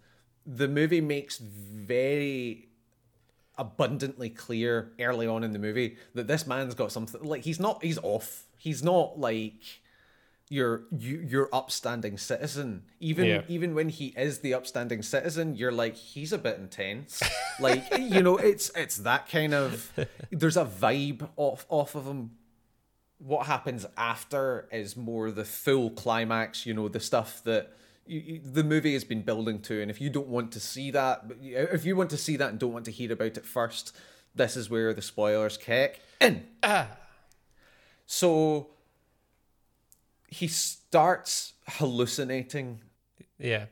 [0.47, 2.66] the movie makes very
[3.59, 7.83] abundantly clear early on in the movie that this man's got something like he's not
[7.83, 8.45] he's off.
[8.59, 9.81] He's not like
[10.49, 12.83] your you, your upstanding citizen.
[13.01, 13.43] Even Yeah.
[13.49, 17.23] even when he is the upstanding citizen you're like he's a bit intense.
[17.59, 19.93] Like you know it's it's that kind of
[20.31, 22.33] there's a vibe off off of him.
[23.19, 27.73] What happens after is more the full climax you know the stuff that
[28.07, 30.91] you, you- the movie has been building to and if you don't want to see
[30.91, 33.95] that if you want to see that and don't want to hear about it first
[34.35, 36.89] this is where the spoilers kick in ah.
[38.07, 38.69] so
[40.29, 42.81] he starts hallucinating
[43.39, 43.67] Yeah.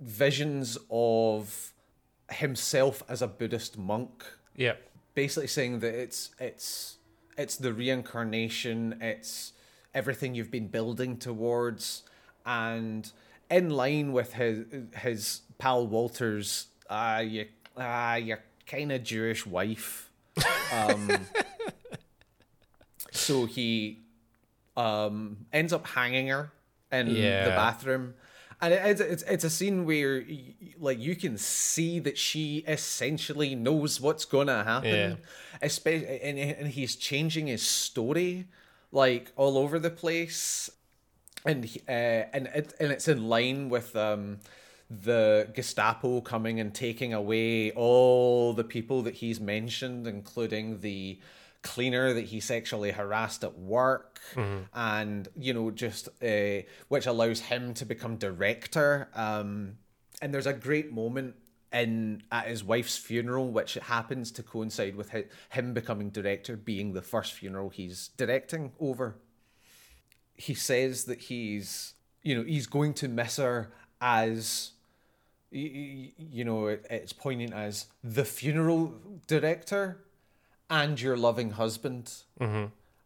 [0.00, 1.72] visions of
[2.30, 4.24] himself as a buddhist monk
[4.56, 4.74] Yeah.
[5.14, 6.96] basically saying that it's it's
[7.36, 9.52] it's the reincarnation it's
[9.94, 12.02] everything you've been building towards
[12.46, 13.10] and
[13.58, 14.56] in line with his
[14.96, 20.10] his pal walter's ah you ah you're kind of jewish wife.
[20.72, 21.02] Um
[23.10, 24.00] so he
[24.76, 26.52] um ends up hanging her
[26.90, 27.06] in
[27.44, 28.14] the bathroom.
[28.60, 30.24] And it's, it's it's a scene where
[30.78, 35.14] like you can see that she essentially knows what's gonna happen Yeah.
[35.60, 38.46] especially and, and he's changing his story
[38.90, 40.70] like all over the place
[41.44, 44.38] and uh, and it and it's in line with um
[44.90, 51.18] the Gestapo coming and taking away all the people that he's mentioned, including the
[51.62, 54.20] cleaner that he sexually harassed at work,
[54.74, 59.08] and you know just uh, which allows him to become director.
[59.14, 59.78] Um,
[60.20, 61.34] and there's a great moment
[61.72, 66.92] in at his wife's funeral, which happens to coincide with hi- him becoming director, being
[66.92, 69.16] the first funeral he's directing over
[70.36, 74.72] he says that he's you know he's going to miss her as
[75.50, 78.94] you know it's poignant as the funeral
[79.26, 80.04] director
[80.68, 82.12] and your loving husband.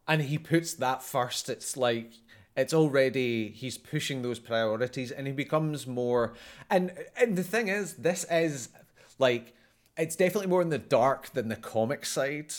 [0.06, 1.50] And he puts that first.
[1.50, 2.12] It's like
[2.56, 6.34] it's already he's pushing those priorities and he becomes more
[6.70, 8.70] and and the thing is this is
[9.18, 9.54] like
[9.96, 12.52] it's definitely more in the dark than the comic side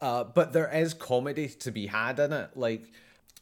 [0.00, 2.50] uh, but there is comedy to be had in it.
[2.54, 2.92] Like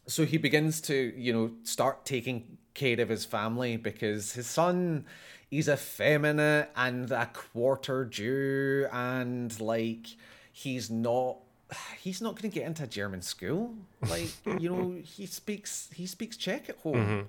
[0.06, 5.04] so he begins to you know start taking care of his family because his son
[5.50, 10.06] he's effeminate and a quarter jew and like
[10.52, 11.36] he's not
[12.00, 13.74] he's not going to get into a german school.
[14.08, 16.94] Like you know he speaks he speaks czech at home.
[16.94, 17.20] Mm-hmm.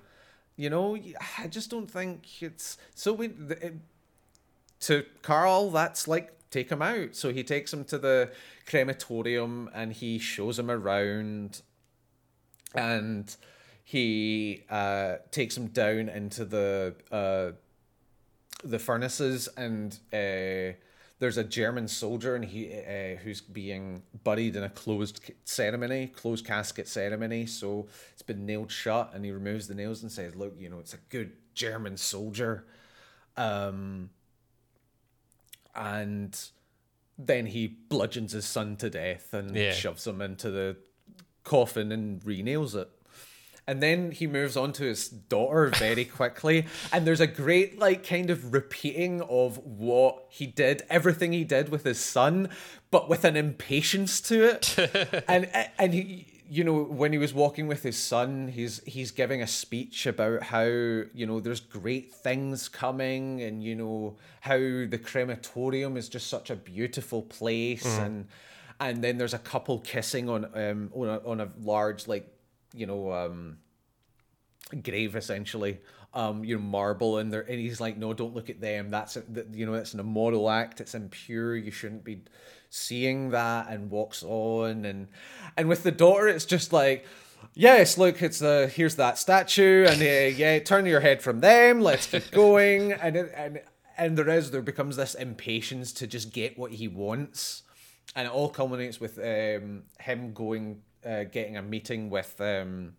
[0.58, 0.96] You know
[1.38, 3.74] i just don't think it's so we it,
[4.80, 7.14] to Carl, that's like take him out.
[7.14, 8.30] So he takes him to the
[8.66, 11.62] crematorium and he shows him around,
[12.74, 13.34] and
[13.84, 17.52] he uh, takes him down into the uh,
[18.64, 19.98] the furnaces and.
[20.12, 20.76] Uh,
[21.18, 26.44] there's a German soldier and he uh, who's being buried in a closed ceremony, closed
[26.44, 27.46] casket ceremony.
[27.46, 30.78] So it's been nailed shut, and he removes the nails and says, "Look, you know,
[30.78, 32.66] it's a good German soldier."
[33.38, 34.10] Um,
[35.74, 36.38] and
[37.18, 39.72] then he bludgeons his son to death and Yeah.
[39.72, 40.76] shoves him into the
[41.46, 42.90] coffin and re-nails it.
[43.68, 48.06] And then he moves on to his daughter very quickly, and there's a great like
[48.06, 52.48] kind of repeating of what he did, everything he did with his son,
[52.92, 55.24] but with an impatience to it.
[55.28, 59.42] and and he, you know when he was walking with his son he's he's giving
[59.42, 65.00] a speech about how you know there's great things coming and you know how the
[65.02, 68.04] crematorium is just such a beautiful place mm-hmm.
[68.04, 68.28] and
[68.80, 72.28] and then there's a couple kissing on um on a, on a large like
[72.74, 73.58] you know um
[74.82, 75.80] grave essentially.
[76.14, 78.90] Um you know marble and there and he's like no don't look at them.
[78.90, 80.80] That's a, that you know it's an immoral act.
[80.80, 81.56] It's impure.
[81.56, 82.22] You shouldn't be
[82.70, 84.84] seeing that and walks on.
[84.84, 85.08] And
[85.56, 87.06] and with the daughter it's just like
[87.54, 91.80] yes look it's the here's that statue and uh, yeah turn your head from them.
[91.80, 92.92] Let's keep going.
[92.92, 93.60] And it, and
[93.98, 97.62] and there is there becomes this impatience to just get what he wants
[98.14, 102.94] and it all culminates with um him going uh, getting a meeting with um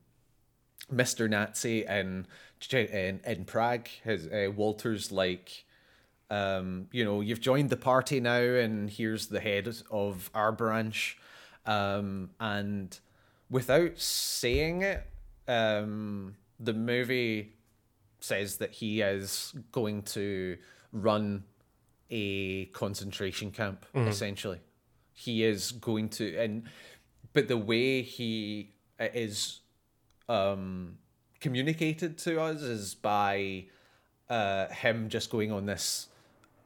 [0.94, 1.30] Mr.
[1.30, 2.28] Nazi in
[2.72, 3.88] in, in Prague.
[4.04, 5.66] His uh, Walter's like,
[6.30, 11.18] um, you know, you've joined the party now, and here's the head of our branch.
[11.66, 12.98] Um, and
[13.50, 15.06] without saying it,
[15.48, 17.54] um, the movie
[18.20, 20.58] says that he is going to
[20.94, 21.44] run
[22.10, 23.86] a concentration camp.
[24.08, 24.60] Essentially,
[25.20, 26.64] he is going to, and
[27.34, 29.62] but the way he is
[30.30, 31.00] um
[31.40, 33.66] communicated to us is by
[34.30, 36.08] uh him just going on this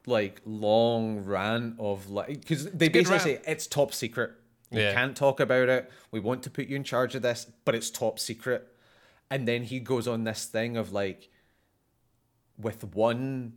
[0.05, 4.31] like long rant of like because they good basically say it's top secret.
[4.69, 4.93] You Yeah.
[4.93, 5.89] can't talk about it.
[6.11, 8.67] We want to put you in charge of this but it's top secret.
[9.29, 11.29] And then he goes on this thing of like
[12.57, 13.53] with one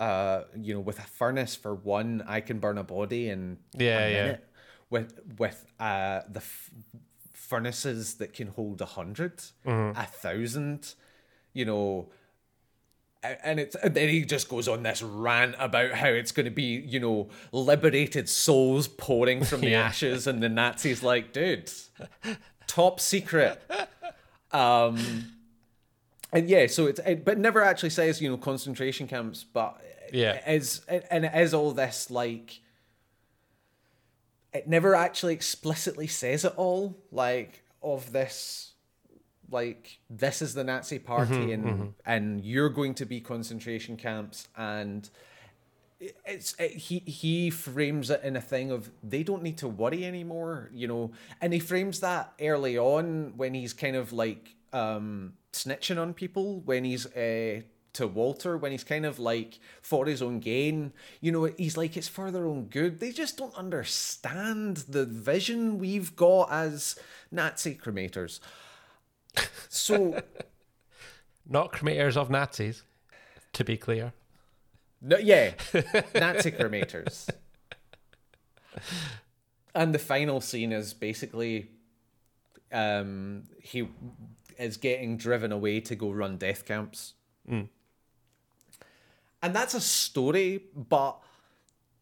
[0.00, 3.98] uh you know with a furnace for one i can burn a body in Yeah,
[3.98, 4.22] a yeah.
[4.22, 4.44] minute.
[4.90, 6.70] with with uh the f-
[7.34, 9.98] furnaces that can hold a 100 Mm-hmm.
[10.00, 10.94] a thousand
[11.52, 12.10] you know
[13.22, 16.50] and it's and then he just goes on this rant about how it's going to
[16.52, 19.86] be you know liberated souls pouring from the Yeah.
[19.86, 21.70] ashes and the nazis like dude
[22.68, 23.60] top secret
[24.52, 25.24] um
[26.32, 29.80] and yeah so it's it, but never actually says you know concentration camps but
[30.12, 30.32] Yeah.
[30.34, 32.60] it is and it is all this like
[34.52, 38.72] it never actually explicitly says it all like of this
[39.50, 45.08] like this is the nazi party and and you're going to be concentration camps and
[46.00, 50.04] it's it, he he frames it in a thing of they don't need to worry
[50.04, 55.32] anymore you know and he frames that early on when he's kind of like um
[55.52, 57.60] snitching on people when he's uh
[57.98, 60.92] to Walter when he's kind of like for his own gain.
[61.20, 62.98] You know he's like it's for their own good.
[62.98, 66.98] They just don't understand the vision we've got as
[67.30, 68.40] Nazi cremators
[69.68, 70.20] so
[71.50, 72.82] Not cremators of Nazis,
[73.54, 74.12] to be clear.
[75.00, 75.52] No, yeah,
[76.14, 77.28] Nazi cremators.
[79.74, 81.70] And the final scene is basically,
[82.70, 83.88] um, he
[84.58, 87.14] is getting driven away to go run death camps,
[89.42, 90.64] and that's a story.
[90.74, 91.18] But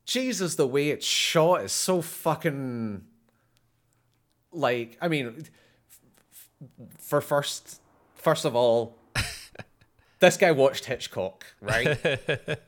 [0.05, 3.05] Jesus, the way it's shot is so fucking
[4.53, 4.99] like.
[5.01, 5.44] I mean,
[6.99, 7.81] for first,
[8.14, 8.99] first of all,
[10.20, 11.99] this guy watched Hitchcock, right?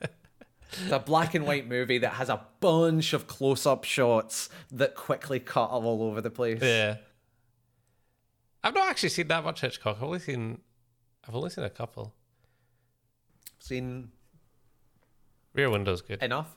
[0.72, 4.94] It's a black and white movie that has a bunch of close up shots that
[4.94, 6.60] quickly cut all over the place.
[6.62, 6.96] Yeah.
[8.62, 9.96] I've not actually seen that much Hitchcock.
[9.96, 10.60] I've only seen
[11.26, 12.14] I've only seen a couple.
[13.60, 14.10] Seen
[15.58, 16.22] Rear Window's good.
[16.22, 16.56] enough.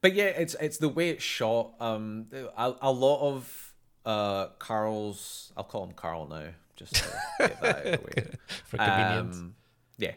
[0.00, 1.74] But yeah, it's it's the way it's shot.
[1.78, 5.52] Um, a, a lot of uh Carl's.
[5.56, 7.04] I'll call him Carl now, just to
[7.38, 8.26] get that out of the way.
[8.64, 9.36] For convenience.
[9.36, 9.54] Um,
[9.96, 10.14] yeah.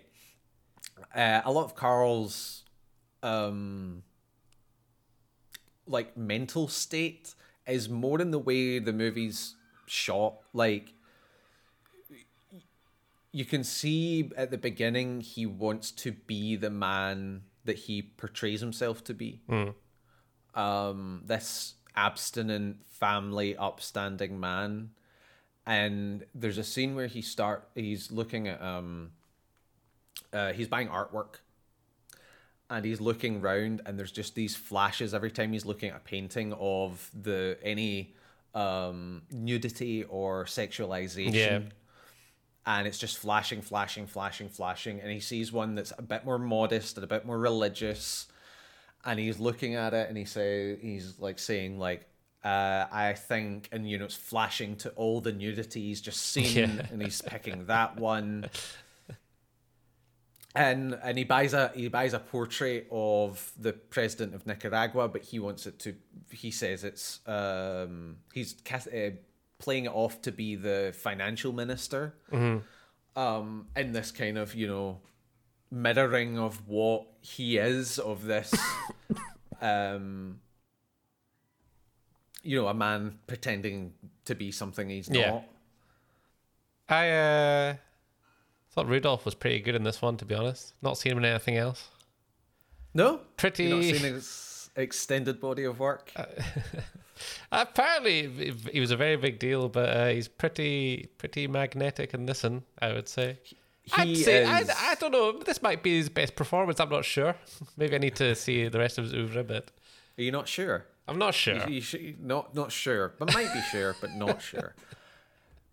[1.13, 2.63] Uh, a lot of Carl's
[3.21, 4.01] um
[5.85, 7.35] like mental state
[7.67, 9.53] is more in the way the movie's
[9.85, 10.37] shot.
[10.51, 10.94] Like
[13.35, 18.61] you can see at the beginning he wants to be the man that he portrays
[18.61, 19.41] himself to be.
[20.53, 24.91] Um, this abstinent, family, upstanding man.
[25.65, 29.11] And there's a scene where he start he's looking at um
[30.31, 31.39] uh, he's buying artwork
[32.69, 35.99] and he's looking round and there's just these flashes every time he's looking at a
[35.99, 38.13] painting of the any
[38.53, 41.59] um nudity or sexualization Yeah.
[42.65, 46.39] And it's just flashing flashing flashing flashing and he sees one that's a bit more
[46.39, 48.27] modest and a bit more religious
[49.05, 52.07] and he's looking at it and he say he's like saying like
[52.43, 56.55] uh, I think, and you know, it's flashing to all the nudity he's just seen,
[56.55, 56.85] Yeah.
[56.91, 58.47] and he's picking that one
[60.55, 65.21] and and he buys a he buys a portrait of the president of Nicaragua, but
[65.23, 65.95] he wants it to.
[66.31, 69.09] He says it's um, he's uh,
[69.59, 72.13] playing it off to be the financial minister.
[73.17, 74.99] Um, in this kind of you know
[75.71, 78.53] mirroring of what he is of this,
[79.61, 80.39] um,
[82.43, 83.93] you know, a man pretending
[84.25, 85.31] to be something he's Yeah.
[85.31, 85.43] not.
[86.87, 87.75] I uh,
[88.71, 90.73] thought Rudolf was pretty good in this one, to be honest.
[90.81, 91.87] Not seen him in anything else.
[92.93, 93.69] No, Pretty.
[93.69, 96.11] Not seen his extended body of work.
[97.51, 102.43] Apparently, he was a very big deal, but uh, he's pretty pretty magnetic in this
[102.43, 103.39] one, I would say.
[103.93, 105.39] I'd He say I, is- I don't know.
[105.39, 106.79] This might be his best performance.
[106.79, 107.35] I'm not sure.
[107.77, 109.69] Maybe I need to see the rest of his oeuvre, but
[110.17, 110.85] Are you not sure?
[111.07, 111.67] I'm not sure.
[111.69, 114.73] You, you not not sure, but might be sure, but not sure.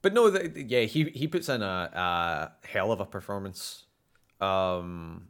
[0.03, 1.91] But no, the, yeah, he he puts in a,
[2.65, 3.85] a hell of a performance.
[4.41, 5.29] Um,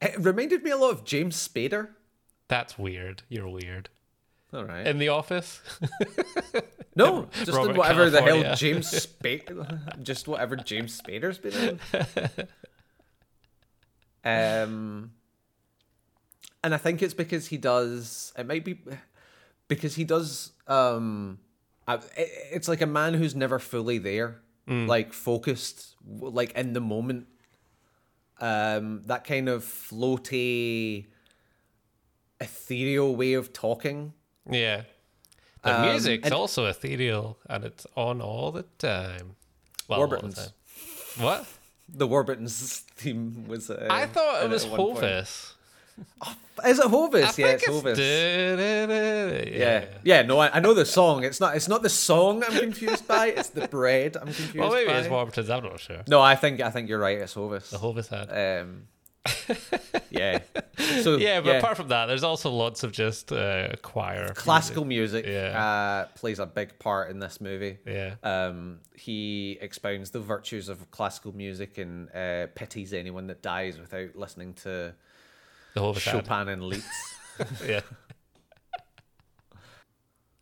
[0.00, 1.88] it reminded me a lot of James Spader.
[2.46, 3.24] That's weird.
[3.28, 3.88] You're weird.
[4.54, 4.86] All right.
[4.86, 5.60] In the office,
[6.96, 8.88] no, just Robert in whatever the hell James
[9.22, 11.80] Spader, just whatever James Spader's been in.
[14.26, 15.10] Um,
[16.62, 18.32] and I think it's because he does.
[18.38, 18.78] It might be
[19.68, 20.52] because he does.
[20.66, 21.40] Um,
[22.16, 27.26] it's like a man who's never fully there, like focused, like in the moment.
[28.40, 31.08] Um, that kind of floaty,
[32.40, 34.14] ethereal way of talking.
[34.50, 34.82] Yeah.
[35.62, 39.36] The Um, music's and- also ethereal, and it's on all the time.
[39.88, 40.34] Well, all the Warburton's.
[40.36, 40.52] time.
[41.24, 41.46] What?
[41.88, 43.70] The Warburton's theme was.
[43.70, 44.98] Uh, I thought it was at one point.
[45.04, 45.50] Hovis.
[46.66, 47.38] Is it Hovis?
[47.38, 47.98] Yeah, it's Hovis.
[47.98, 50.22] Yeah, yeah.
[50.22, 51.24] No, I, I know the song.
[51.24, 51.56] It's not.
[51.56, 53.28] It's not the song I'm confused by.
[53.28, 54.60] It's the bread I'm confused by.
[54.60, 54.98] Well, maybe by.
[54.98, 55.50] it's Warburton's.
[55.50, 56.02] I'm not sure.
[56.08, 57.18] No, I think I think you're right.
[57.18, 57.70] It's Hovis.
[57.70, 58.28] The Hovis had.
[58.62, 58.88] Um,
[60.10, 60.40] yeah.
[61.02, 64.28] So yeah, but apart from that, there's also lots of just uh, choir.
[64.34, 65.58] classical music, Yeah.
[65.58, 67.78] uh, plays a big part in this movie.
[67.86, 68.14] Yeah.
[68.22, 74.14] Um, he expounds the virtues of classical music and uh, pities anyone that dies without
[74.16, 74.94] listening to
[75.74, 75.94] The whole.
[75.94, 76.86] Chopin and Liszt.
[77.66, 77.80] yeah.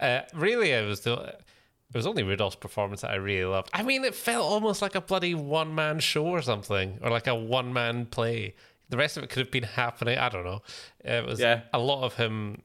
[0.00, 3.68] Uh, really, it was the it was only Rudolf's performance that I really loved.
[3.72, 7.26] I mean, it felt almost like a bloody one man show or something, or like
[7.26, 8.54] a one man play.
[8.92, 10.18] The rest of it could have been happening.
[10.18, 10.60] I don't know.
[11.02, 11.62] It was Yeah.
[11.72, 12.60] a lot of him.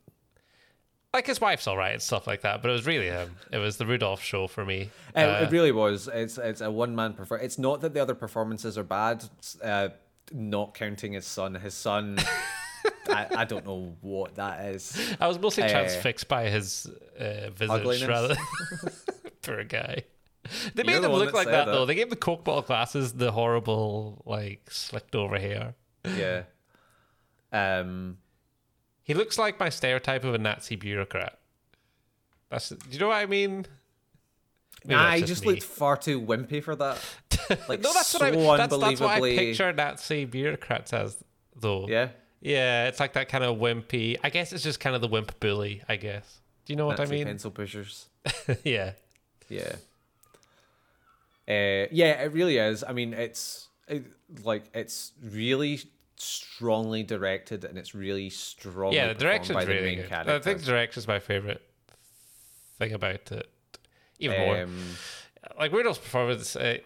[1.13, 3.37] Like his wife's all right and stuff like that, but it was really him.
[3.49, 4.91] It was the Rudolf show for me.
[5.15, 6.09] It, Uh, it really was.
[6.13, 7.45] It's it's a one man performance.
[7.45, 9.23] It's not that the other performances are bad.
[9.63, 9.87] Uh,
[10.33, 11.55] not counting his son.
[11.55, 12.19] His son.
[13.09, 14.99] I, I don't know what that is.
[15.21, 18.07] I was mostly Uh, transfixed by his uh, visage Ugliness.
[18.09, 18.35] rather.
[19.43, 20.03] Poor guy.
[20.75, 21.71] They made You're the him look like that, that.
[21.71, 21.85] though.
[21.85, 25.75] They gave the coke bottle glasses the horrible, like slicked over hair.
[26.15, 26.43] Yeah.
[27.51, 28.17] Um.
[29.03, 31.39] He looks like my stereotype of a Nazi bureaucrat.
[32.49, 32.69] That's.
[32.69, 33.65] Do you know what I mean?
[34.85, 35.51] Maybe Nah, he just me.
[35.51, 37.03] looked far too wimpy for that.
[37.69, 38.67] Like No, that's so what I.
[38.67, 41.23] That's, that's what I picture Nazi bureaucrats as,
[41.55, 41.87] though.
[41.87, 42.09] Yeah.
[42.41, 44.17] Yeah, it's like that kind of wimpy.
[44.23, 45.81] I guess it's just kind of the wimp bully.
[45.87, 46.41] I guess.
[46.65, 47.25] Do you know what I mean?
[47.25, 48.09] pencil pushers.
[48.63, 48.91] yeah.
[49.47, 49.75] Yeah.
[51.47, 52.83] Uh, yeah, it really is.
[52.83, 54.03] I mean, it's it,
[54.43, 55.79] like it's really
[56.17, 58.93] strongly directed and it's really strong.
[58.93, 60.09] yeah, the direction's by the really main good.
[60.09, 60.33] character.
[60.35, 61.61] I think the direction's my favorite
[62.79, 63.47] thing about it.
[64.19, 64.83] Even more, Um,
[65.59, 66.77] like Rudolf's performance, uh,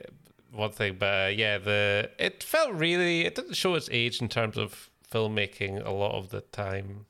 [0.52, 3.22] one thing, but uh, yeah, the it felt really.
[3.26, 7.06] It didn't show its age in terms of filmmaking a lot of the time.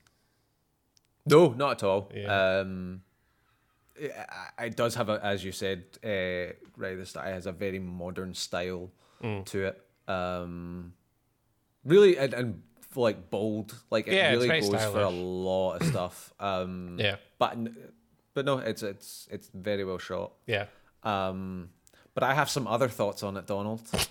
[1.26, 2.12] No, not at all.
[2.16, 2.60] Yeah.
[2.60, 3.02] Um,
[3.96, 4.12] it,
[4.60, 7.52] it does have a, as you said, uh, right at the start, it has a
[7.52, 8.92] very modern style
[9.24, 9.46] Mm.
[9.46, 9.82] to it.
[10.08, 10.94] Um,
[11.84, 12.62] really, and, and
[12.96, 16.34] like bold, like it Yeah, really goes for a lot of stuff.
[16.40, 17.58] Um, Yeah, but
[18.34, 20.34] but no, it's it's it's very well shot.
[20.48, 20.66] yeah.
[21.04, 21.70] Um,
[22.14, 23.82] but I have some other thoughts on it, Donald.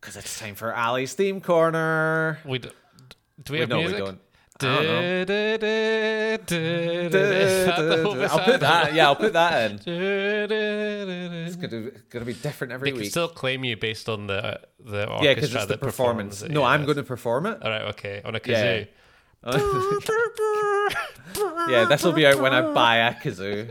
[0.00, 2.38] Because it's time for Ally's theme corner.
[2.44, 2.70] We d-
[3.44, 3.98] do we Wait, have no, music?
[4.00, 4.20] we don't.
[4.60, 5.24] I'll
[8.44, 8.92] put that.
[8.94, 9.80] Yeah, I'll put that in.
[11.46, 13.10] It's gonna, gonna be different every They can week.
[13.10, 16.42] still claim you based on the the orchestra yeah, because it's the performance.
[16.42, 16.66] No, yeah.
[16.68, 17.62] I'm going to perform it.
[17.62, 18.84] All right, okay, on a Yeah.
[19.44, 19.44] kazoo.
[21.68, 23.68] yeah, this will be out when I buy a kazoo.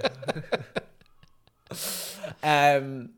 [2.43, 3.09] um,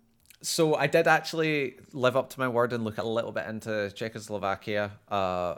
[0.41, 3.91] so I did actually live up to my word and look a little bit into
[3.95, 4.91] Czechoslovakia.
[5.09, 5.55] Uh,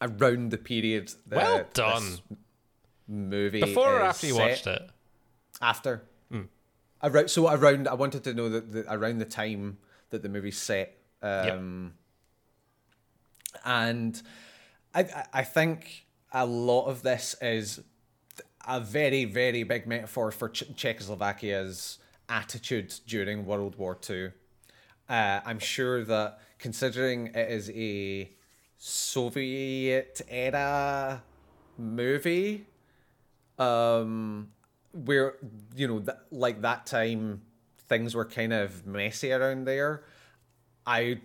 [0.00, 1.12] around the period.
[1.28, 2.18] That Well this done.
[3.06, 4.48] Movie Before or after you set.
[4.48, 4.90] watched it?
[5.60, 6.02] After.
[7.02, 9.76] Around, so around, I wanted to know that the, around the time
[10.08, 11.92] that the movie set, Um,
[13.64, 14.20] And
[14.94, 17.80] I, I- think a lot of this is
[18.66, 24.32] a very, very big metaphor for Ch- Czechoslovakia's attitude during World War II.
[25.08, 28.30] Uh, I'm sure that considering it is a
[28.86, 31.22] Soviet era
[31.78, 32.66] movie,
[33.58, 34.50] um,
[34.92, 35.36] where
[35.74, 37.40] you know, th- like that time,
[37.88, 40.04] things were kind of messy around there.
[40.86, 41.22] I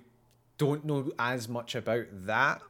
[0.57, 2.61] don't know as much about that,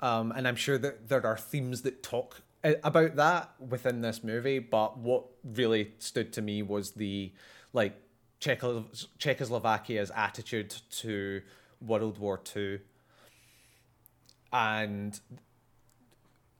[0.00, 4.24] um, and I'm sure that there are themes that talk uh, about that within this
[4.24, 4.58] movie.
[4.58, 7.32] But what really stood to me was the
[7.72, 7.94] like
[8.40, 11.42] Czechos- Czechoslovakia's attitude to
[11.80, 12.80] World War Two,
[14.52, 15.18] and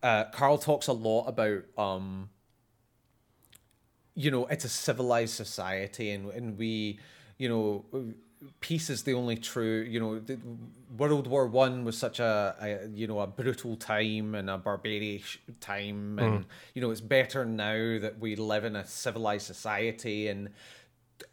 [0.03, 2.31] uh, Carl talks a lot about um,
[4.15, 6.99] you know it's a civilized society and and we
[7.39, 7.85] you know
[8.61, 10.39] peace is the only true you know the,
[10.97, 15.23] world war one was such a, a you know a brutal time and a barbaric
[15.61, 20.29] time and you know it's better now that we live in a civilized society.
[20.29, 20.51] And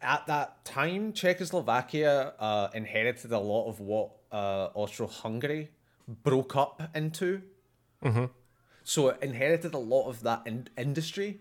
[0.02, 5.70] at that time czechoslovakia uh, inherited a lot of what uh, austro-hungary
[6.08, 7.42] broke up into.
[8.84, 11.40] So it inherited a lot of that in- industry.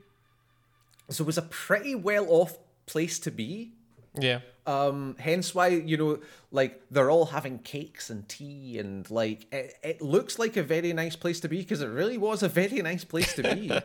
[1.10, 3.74] So it was a pretty well off place to be.
[4.20, 4.40] Yeah.
[4.66, 6.20] um hence why you know
[6.52, 10.92] like they're all having cakes and tea and like it, it looks like a very
[10.92, 13.72] nice place to be because it really was a very nice place to be.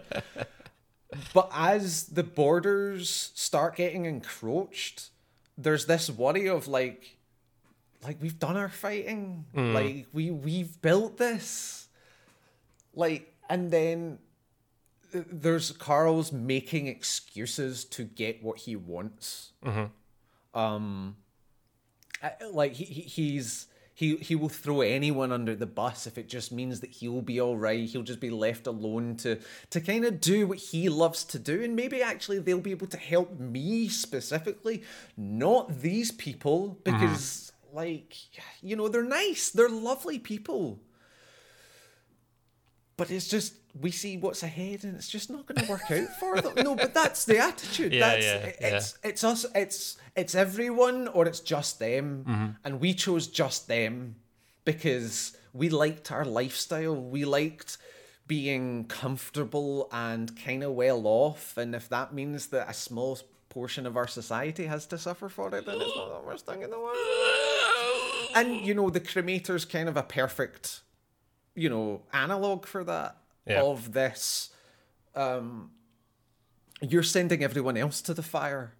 [1.34, 5.10] But as the borders start getting encroached
[5.58, 7.18] there's this worry of like
[8.02, 9.44] like we've done our fighting.
[9.54, 9.74] Mm.
[9.74, 11.88] Like we we've built this.
[12.94, 14.18] Like and then
[15.12, 19.52] there's Carl's making excuses to get what he wants.
[19.64, 20.58] Mm-hmm.
[20.58, 21.16] Um
[22.50, 26.50] like he, he he's he he will throw anyone under the bus if it just
[26.50, 29.38] means that he'll be all right he'll just be left alone to
[29.70, 31.62] to kind of do what he loves to do.
[31.62, 34.82] And maybe actually they'll be able to help me specifically
[35.16, 37.00] not these people mm-hmm.
[37.00, 38.14] because like
[38.60, 39.50] you know they're nice.
[39.50, 40.80] They're lovely people.
[42.96, 46.08] But it's just we see what's ahead and it's just not going to work out
[46.20, 46.52] for them.
[46.56, 47.92] No but that's the attitude.
[48.02, 48.24] Yeah, that's
[48.60, 52.24] yeah, it's it's us it's it's everyone or it's just them.
[52.28, 52.46] Mm-hmm.
[52.64, 54.16] And we chose just them
[54.64, 56.94] because we liked our lifestyle.
[56.94, 57.78] We liked
[58.26, 61.56] being comfortable and kind of well off.
[61.56, 63.18] And if that means that a small
[63.52, 66.62] portion of our society has to suffer for it then it's not the worst thing
[66.62, 66.96] in the world
[68.34, 70.80] and you know the cremator's kind of a perfect
[71.54, 73.16] you know analog for that
[73.46, 73.62] Yeah.
[73.62, 74.50] of this
[75.14, 75.70] um
[76.80, 78.72] you're sending everyone else to the fire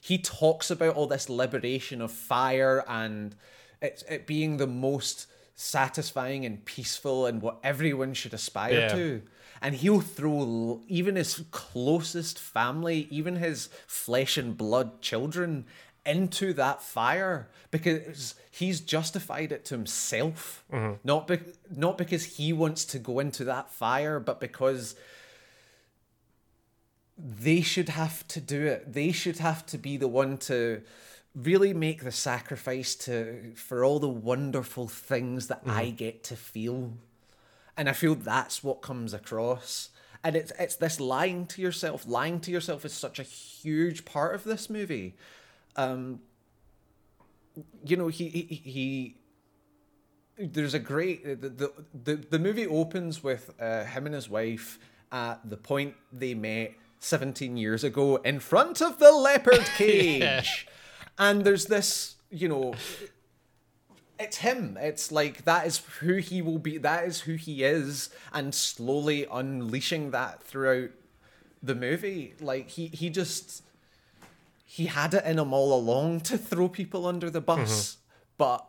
[0.00, 3.36] he talks about all this liberation of fire and
[3.82, 8.88] it, it being the most satisfying and peaceful and what everyone should aspire Yeah.
[8.94, 9.22] to
[9.62, 15.66] and he'll throw even his closest family even his flesh and blood children
[16.06, 20.94] into that fire because he's justified it to himself mm-hmm.
[21.04, 21.40] not be-
[21.74, 24.94] not because he wants to go into that fire but because
[27.20, 28.92] they should have to do it.
[28.92, 30.82] They should have to be the one to
[31.34, 35.96] really make the sacrifice to for all the wonderful things that I mm-hmm.
[35.96, 36.94] get to feel.
[37.76, 39.90] And I feel that's what comes across.
[40.22, 42.06] And it's it's this lying to yourself.
[42.06, 45.14] Lying to yourself is such a huge part of this movie.
[45.76, 46.20] Um
[47.84, 49.16] you know, he he, he
[50.38, 51.72] there's a great the, the
[52.04, 54.78] the the movie opens with uh, him and his wife
[55.12, 60.66] at the point they met 17 years ago in front of the leopard cage.
[61.18, 62.74] And there's this you know
[64.18, 64.76] it's him.
[64.80, 69.26] It's like that is who he will be that is who he is and slowly
[69.30, 70.90] unleashing that throughout
[71.62, 72.34] the movie.
[72.40, 73.62] Like he he just
[74.70, 77.96] he had it in him all along to throw people under the bus.
[77.96, 78.00] Mm-hmm.
[78.38, 78.66] But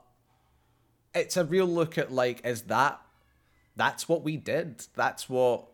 [1.14, 3.00] it's a real look at like is that
[3.76, 4.88] that's what we did.
[4.96, 5.68] That's what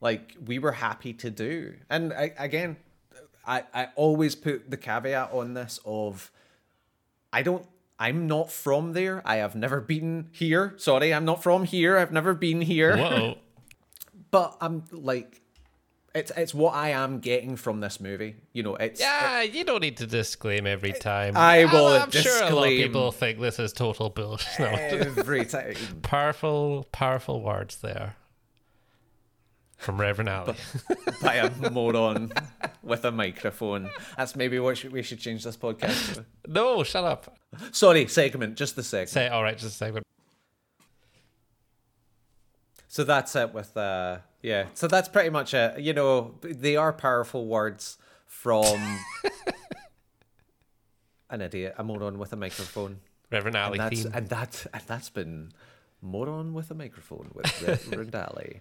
[0.00, 1.74] like we were happy to do.
[1.90, 2.76] And I, again
[3.44, 6.30] I, I always put the caveat on this of
[7.32, 7.66] i don't
[7.98, 9.20] i'm not from there.
[9.24, 10.74] I have never been here.
[10.76, 11.98] Sorry i'm not from here.
[11.98, 12.96] I've never been here.
[12.96, 13.38] Whoa.
[14.30, 15.39] but i'm like
[16.14, 19.80] it's it's what i am getting from this movie you know it's Yeah, you don't
[19.80, 21.36] need to disclaim every time.
[21.36, 24.48] I will I'm sure a lot of people think this is total bullshit.
[24.60, 24.66] No.
[24.66, 28.16] every time powerful, powerful words there
[29.78, 30.54] from Reverend Ally.
[31.22, 32.32] by a moron
[32.82, 33.88] with a microphone.
[34.16, 36.24] That's maybe what we should change this podcast to.
[36.46, 37.38] No, shut up.
[37.72, 39.10] Sorry, segment, just the segment.
[39.10, 40.06] Say all right, just a segment.
[42.88, 44.66] So that's it with uh yeah.
[44.74, 45.80] So that's pretty much it.
[45.80, 48.98] You know, they are powerful words from
[51.30, 53.00] an idiot, a moron with a microphone.
[53.30, 54.12] Reverend And that's theme.
[54.14, 55.52] and that and that's been
[56.02, 58.60] Moron with a microphone with Reverend Ally.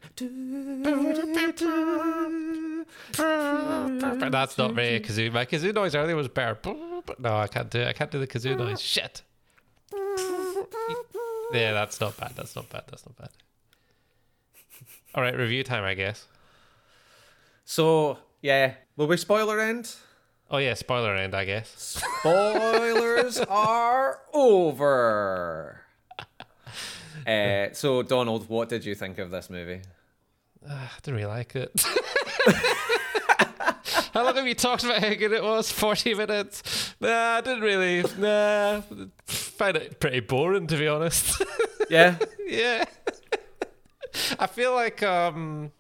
[3.12, 5.32] But that's not very kazoo.
[5.32, 6.58] My kazoo noise earlier was better.
[7.18, 7.88] No, I can't do it.
[7.88, 8.82] I can't do the kazoo noise.
[8.82, 9.22] Shit.
[11.54, 12.34] Yeah, that's not bad.
[12.36, 12.84] That's not bad.
[12.88, 13.30] That's not bad.
[15.20, 16.28] All right, review time, I guess.
[17.66, 19.94] So yeah, will we spoiler end?
[20.50, 22.02] Oh yeah, spoiler end, I guess.
[22.22, 25.82] Spoilers are over.
[27.28, 29.82] Uh, so Donald, what did you think of this movie?
[30.68, 31.70] I didn't really like it.
[34.14, 35.70] how long have you talked about how good it was?
[35.70, 36.96] Forty minutes.
[37.02, 38.06] Nah, I didn't really.
[38.18, 38.82] Nah,
[39.26, 41.44] find it pretty boring to be honest.
[41.90, 42.16] Yeah,
[42.48, 42.86] yeah.
[44.40, 45.72] I feel like um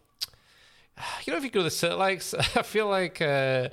[1.26, 2.24] you know if you go to the cin- like
[2.56, 3.70] I feel like uh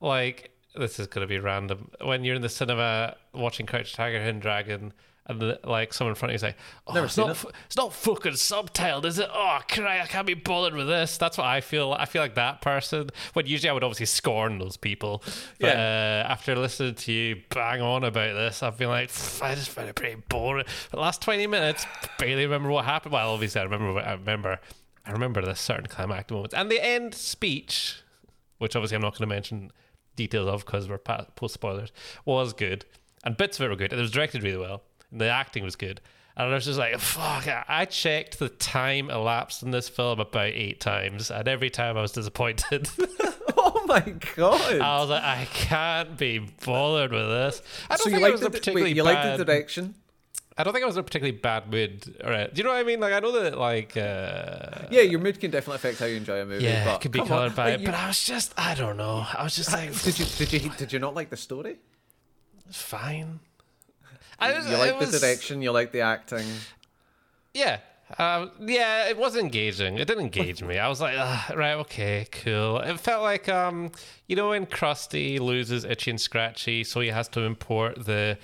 [0.00, 1.90] like this is gonna be random.
[2.02, 4.92] When you're in the cinema watching Crouch Tiger Hidden Dragon
[5.28, 6.56] and the, like someone in front of you is like,
[6.86, 7.50] oh, Never it's not, it.
[7.66, 9.28] it's not fucking subtitled, is it?
[9.32, 11.18] Oh, cry, I can't be bothered with this.
[11.18, 11.92] That's what I feel.
[11.98, 13.10] I feel like that person.
[13.32, 15.22] When usually I would obviously scorn those people.
[15.60, 19.54] But, uh, after listening to you bang on about this, I've been like, "Pff, I
[19.54, 20.64] just found it pretty boring.
[20.90, 21.86] The last twenty minutes,
[22.18, 23.12] barely remember what happened.
[23.12, 23.92] Well, obviously I remember.
[23.92, 24.60] What, I remember.
[25.04, 28.02] I remember the certain climactic moments and the end speech,
[28.58, 29.70] which obviously I'm not going to mention
[30.16, 31.92] details of because we're post spoilers,
[32.24, 32.84] was good
[33.26, 33.92] and bits of it were good.
[33.92, 34.82] It was directed really well.
[35.16, 36.02] And the acting was good.
[36.36, 37.48] And I was just like, fuck.
[37.48, 42.02] I- checked the time elapsed in this film about eight times, and every time I
[42.02, 42.88] was disappointed.
[43.58, 44.00] Oh my
[44.36, 44.80] god!
[44.80, 47.62] I was like, I can't be bothered with this.
[47.88, 49.38] I don't so you think it was the a particularly wait, you bad.
[49.40, 49.94] the direction?
[50.58, 52.16] I don't think I was in a particularly bad mood.
[52.22, 52.52] Right.
[52.52, 53.00] Do you know what I mean?
[53.00, 56.42] Like I know that like uh, Yeah, your mood can definitely affect how you enjoy
[56.42, 56.64] a movie.
[56.64, 58.74] yeah, but it could be colored by like, it, you- but I was just I
[58.74, 59.24] don't know.
[59.32, 61.76] I was just like did you did you did you not like the story?
[62.68, 63.40] It's fine.
[64.40, 66.46] Was, You like was- the direction, you like the acting.
[67.54, 67.78] Yeah.
[68.18, 69.98] Um, yeah, it was engaging.
[69.98, 70.78] It didn't engage me.
[70.78, 71.16] I was like,
[71.56, 72.78] right, okay, cool.
[72.78, 73.90] It felt like, um,
[74.28, 78.38] you know, when Krusty loses Itchy and Scratchy, so he has to import the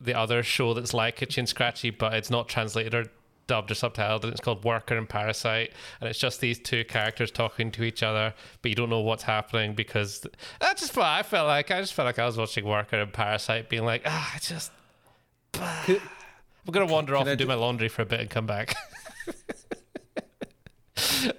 [0.00, 3.04] the other show that's like Itchy and Scratchy, but it's not translated or
[3.48, 7.30] dubbed or subtitled, and it's called Worker and Parasite, and it's just these two characters
[7.32, 8.32] talking to each other,
[8.62, 10.24] but you don't know what's happening because
[10.60, 11.70] that's just what I felt like.
[11.72, 14.70] I just felt like I was watching Worker and Parasite, being like, ah, I just.
[15.60, 18.46] I'm gonna wander off I and do d- my laundry for a bit and come
[18.46, 18.74] back.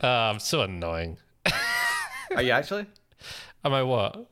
[0.02, 1.18] uh, I'm so annoying.
[2.36, 2.86] Are you actually?
[3.64, 4.30] Am I what?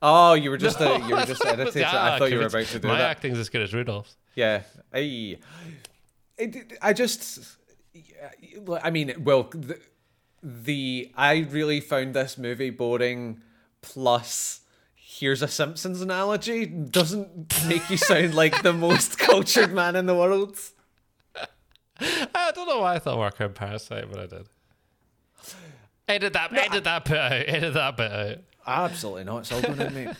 [0.00, 1.88] Oh, you were just No, uh, you were just what I was- irritated.
[1.88, 3.10] ah, I thought you were about to do My that.
[3.10, 4.16] acting's as good as Rudolf's.
[4.34, 4.62] Yeah.
[4.94, 5.38] I,
[6.80, 7.56] I just,
[8.82, 9.80] I mean, well, the,
[10.42, 13.40] the I really found this movie boring.
[13.80, 14.60] Plus,
[15.18, 20.14] here's a Simpsons analogy doesn't make you sound like the most cultured man in the
[20.14, 20.56] world.
[22.00, 24.46] I don't know why I thought Worker Parasite, but I did.
[26.06, 28.36] Edit that, edit that bit out, edit that bit out.
[28.66, 29.38] Absolutely not.
[29.40, 30.16] It's all going in, mate.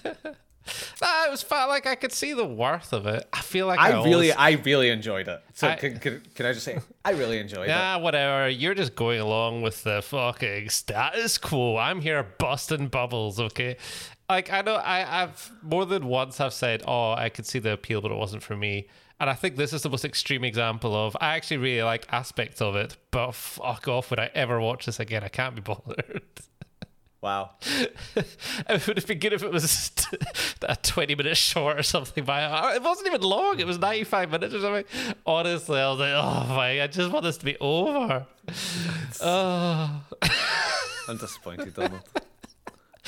[1.01, 1.69] Nah, it was fun.
[1.69, 3.27] Like I could see the worth of it.
[3.33, 5.43] I feel like I, I really, always- I really enjoyed it.
[5.55, 7.69] So I- can, can, can I just say, I really enjoyed it.
[7.69, 8.49] Yeah, whatever.
[8.51, 11.77] You're just going along with the fucking status quo.
[11.79, 13.77] I'm here busting bubbles, okay?
[14.29, 17.73] Like I know I, I've more than once I've said, Oh, I could see the
[17.73, 18.89] appeal, but it wasn't for me.
[19.21, 22.61] And I think this is the most extreme example of I actually really like aspects
[22.61, 25.25] of it, but fuck off would I ever watch this again?
[25.25, 26.23] I can't be bothered.
[27.21, 27.51] Wow.
[28.15, 29.91] it would have been good if it was
[30.63, 32.23] a 20 minute short or something.
[32.23, 33.59] By uh, it wasn't even long.
[33.59, 34.85] It was 95 minutes or something.
[35.27, 38.25] Honestly, I was like, oh my, I just want this to be over.
[39.21, 40.01] Oh.
[41.09, 42.03] I'm disappointed, Donald.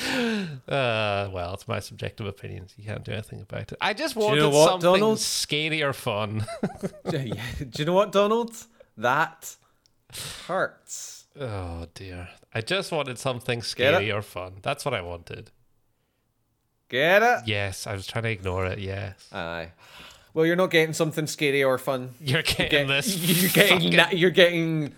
[0.67, 2.73] Uh, well, it's my subjective opinions.
[2.77, 3.77] You can't do anything about it.
[3.81, 5.19] I just wanted know what, something Donald?
[5.19, 6.45] scary or fun.
[7.09, 7.31] Do
[7.77, 8.55] you know what, Donald?
[8.97, 9.55] That
[10.47, 11.25] hurts.
[11.39, 12.29] oh dear.
[12.53, 14.55] I just wanted something scary or fun.
[14.61, 15.51] That's what I wanted.
[16.89, 17.39] Get it?
[17.45, 18.79] Yes, I was trying to ignore it.
[18.79, 19.27] Yes.
[19.31, 19.71] Aye.
[20.33, 22.11] Well, you're not getting something scary or fun.
[22.21, 23.17] You're getting Get- this.
[23.17, 23.77] You're getting.
[23.77, 24.93] fucking- Na- you're getting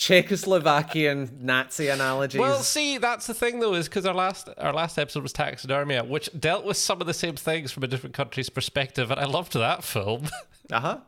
[0.00, 2.40] Czechoslovakian Nazi analogies.
[2.40, 6.08] Well, see, that's the thing though, is because our last our last episode was Taxidermia,
[6.08, 9.26] which dealt with some of the same things from a different country's perspective, and I
[9.26, 10.28] loved that film.
[10.72, 10.98] uh huh.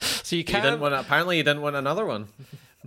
[0.00, 0.62] so you You can't.
[0.62, 0.94] didn't want.
[0.94, 2.28] Apparently, you didn't want another one.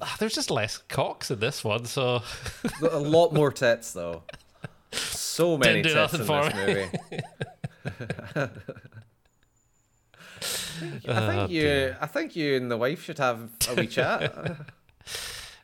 [0.02, 2.22] Ah, there's just less cocks in this one, so
[2.90, 4.24] A lot more tits, though.
[4.94, 6.88] so many tits in this movie.
[10.74, 11.98] I think Oh, you, dear.
[12.00, 14.56] I think you and the wife should have a wee chat.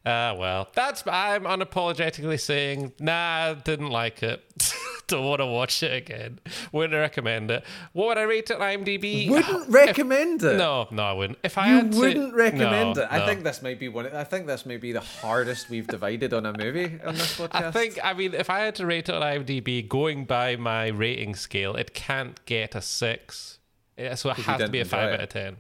[0.07, 4.43] Ah, well, that's I'm unapologetically saying, nah, didn't like it.
[5.07, 6.39] Don't want to watch it again.
[6.71, 7.63] Wouldn't recommend it.
[7.93, 9.29] What would I rate it on IMDb?
[9.29, 10.57] wouldn't recommend it.
[10.57, 11.39] No, no, I wouldn't.
[11.43, 13.07] If I You had wouldn't recommend No, it.
[13.09, 13.25] I no.
[13.25, 14.05] think this might be one.
[14.07, 17.49] I think this may be the hardest we've divided on a movie on this podcast.
[17.53, 20.87] I think, I mean, if I had to rate it on IMDb, going by my
[20.87, 23.57] rating scale, it can't get a six.
[23.97, 25.57] Yeah, so it has to be a five out of ten.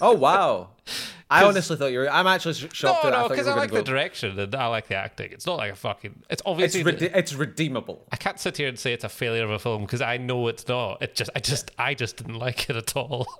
[0.00, 0.70] Oh wow!
[1.28, 2.08] I honestly thought you were.
[2.10, 3.76] I'm actually shocked No, that I no, thought you because I going like go.
[3.78, 5.32] the direction and I like the acting.
[5.32, 6.12] It's not like a fucking.
[6.22, 6.82] It's it's obviously.
[6.84, 8.06] rede- it's redeemable.
[8.12, 10.46] I can't sit here and say it's a failure of a film because I know
[10.46, 11.02] it's not.
[11.02, 13.26] It just, I just, I just didn't like it at all.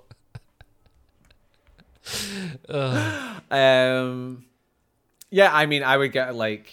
[3.49, 4.45] Um,
[5.29, 6.71] yeah, I mean, I would get like,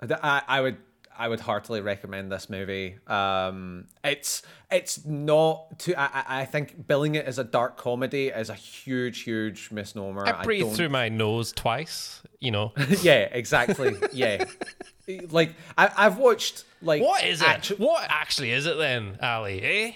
[0.00, 0.76] I, I would,
[1.18, 2.96] I would heartily recommend this movie.
[3.06, 5.94] Um, it's, it's not too.
[5.96, 10.26] I, I- I think billing it as a dark comedy is a huge, huge misnomer.
[10.26, 12.22] I breathed don't- through my nose twice.
[12.40, 13.96] You know yeah, exactly.
[14.12, 14.44] Yeah,
[15.30, 17.48] like I, I've watched like what is it?
[17.48, 19.58] actu- what actually is it then, Ally?
[19.62, 19.92] Eh?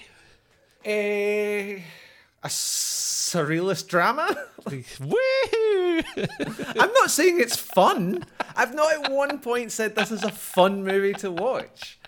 [0.86, 1.84] a,
[2.42, 4.36] a surrealist drama.
[4.64, 6.04] Woohoo!
[6.80, 8.24] I'm not saying it's fun.
[8.54, 11.98] I've not at one point said this is a fun movie to watch.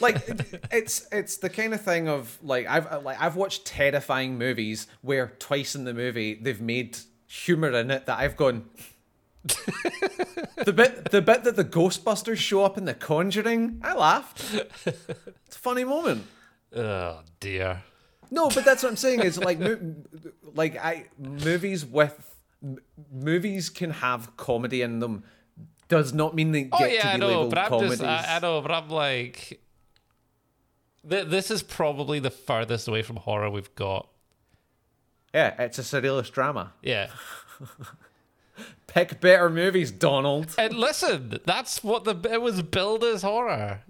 [0.00, 0.22] Like
[0.70, 5.32] it's it's the kind of thing of like I've like I've watched terrifying movies where
[5.38, 8.70] twice in the movie they've made humor in it that I've gone
[10.64, 14.42] the bit the bit that the Ghostbusters show up in The Conjuring, I laughed.
[14.86, 16.26] It's a funny moment.
[16.74, 17.82] oh dear.
[18.30, 19.94] No, but that's what I'm saying is like, mo-
[20.54, 22.78] like I movies with m-
[23.12, 25.24] movies can have comedy in them.
[25.88, 27.98] Does not mean they oh, get Oh yeah, to I know, labeled but I'm comedies.
[28.00, 29.60] just, I, I know, but I'm like,
[31.08, 34.08] th- this is probably the furthest away from horror we've got.
[35.34, 36.72] Yeah, it's a surrealist drama.
[36.82, 37.08] Yeah.
[38.86, 40.54] Pick better movies, Donald.
[40.58, 43.80] And listen, that's what the it was billed as horror.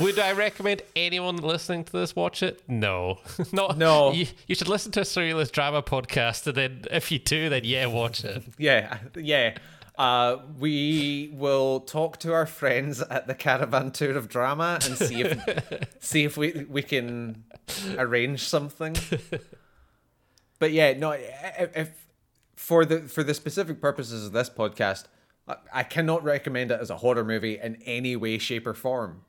[0.00, 2.62] Would I recommend anyone listening to this watch it?
[2.68, 3.18] No,
[3.52, 4.12] not No.
[4.12, 7.62] You, you should listen to a surrealist drama podcast, and then if you do, then
[7.64, 8.42] yeah, watch it.
[8.58, 9.56] Yeah, yeah.
[9.98, 15.20] Uh, we will talk to our friends at the Caravan Tour of Drama and see
[15.20, 17.44] if see if we we can
[17.98, 18.96] arrange something.
[20.58, 21.10] But yeah, no.
[21.12, 22.06] If, if
[22.56, 25.04] for the for the specific purposes of this podcast,
[25.72, 29.24] I cannot recommend it as a horror movie in any way, shape, or form.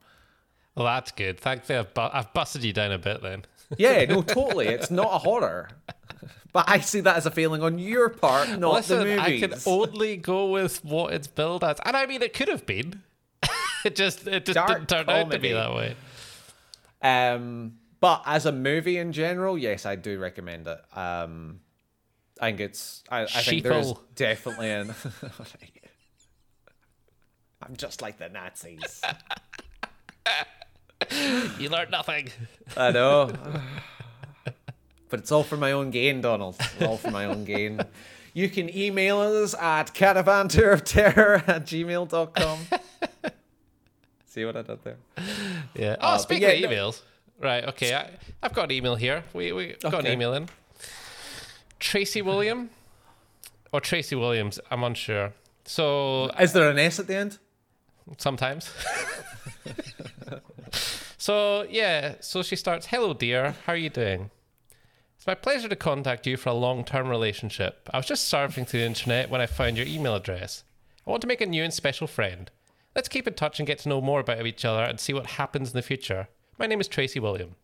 [0.76, 1.40] Well, that's good.
[1.40, 3.46] Thankfully, I've, bu- I've busted you down a bit then.
[3.78, 4.68] Yeah, no, totally.
[4.68, 5.68] It's not a horror.
[6.52, 9.56] But I see that as a failing on your part, not Listen, the I can
[9.66, 13.02] only go with what it's billed as, and I mean, it could have been.
[13.86, 15.96] it just it just Dark didn't turn out to be that way.
[17.02, 20.80] Um, but as a movie in general, yes, I do recommend it.
[20.96, 21.62] Um,
[22.40, 23.04] I think it's.
[23.10, 24.94] I, I think there's definitely an.
[27.64, 29.02] I'm just like the Nazis.
[31.60, 32.30] You learned nothing.
[32.78, 33.32] I know.
[35.10, 36.56] but it's all for my own gain, Donald.
[36.60, 37.82] It's all for my own gain.
[38.34, 42.60] You can email us at caravantourofterror at gmail.com.
[44.26, 44.98] See what I did there?
[45.76, 45.96] Yeah.
[46.02, 47.02] Oh, Uh, speaking yeah, of no- emails,
[47.40, 47.64] right?
[47.66, 48.10] Okay, I,
[48.42, 49.24] I've got an email here.
[49.34, 50.50] We we got an email in.
[51.80, 52.70] Tracy William
[53.72, 54.60] or Tracy Williams?
[54.72, 55.34] I'm unsure.
[55.66, 57.38] So Is there an S at the end?
[58.18, 58.72] sometimes.
[61.24, 62.88] so yeah, so she starts.
[62.88, 63.56] Hello, dear.
[63.66, 64.30] How are you doing?
[65.16, 67.90] It's my pleasure to contact you for a long-term relationship.
[67.94, 70.66] I was just surfing through the internet when I found your email address.
[71.08, 72.52] I want to make a new and special friend.
[72.94, 75.28] Let's keep in touch and get to know more about each other and see what
[75.28, 76.28] happens in the future.
[76.60, 77.56] My name is Tracy William.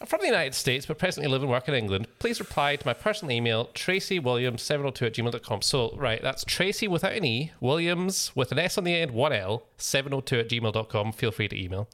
[0.00, 2.06] I'm from the United States, but presently live and work in England.
[2.20, 5.60] Please reply to my personal email, tracywilliams702 at gmail.com.
[5.60, 9.34] So, right, that's Tracy without an E, Williams with an S on the end, one
[9.34, 11.12] L, 702 at gmail.com.
[11.12, 11.86] Feel free to email.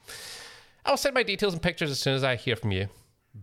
[0.84, 2.88] I'll send my details and pictures as soon as I hear from you.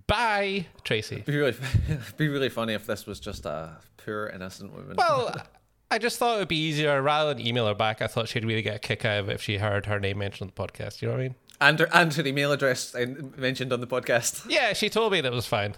[0.07, 1.21] Bye, Tracy.
[1.25, 1.55] Be really,
[2.17, 4.95] be really funny if this was just a poor innocent woman.
[4.97, 5.33] Well,
[5.91, 8.01] I just thought it would be easier rather than email her back.
[8.01, 10.17] I thought she'd really get a kick out of it if she heard her name
[10.17, 11.01] mentioned on the podcast.
[11.01, 11.35] You know what I mean?
[11.61, 12.93] and her, and her email address
[13.37, 14.45] mentioned on the podcast.
[14.49, 15.75] Yeah, she told me that was fine.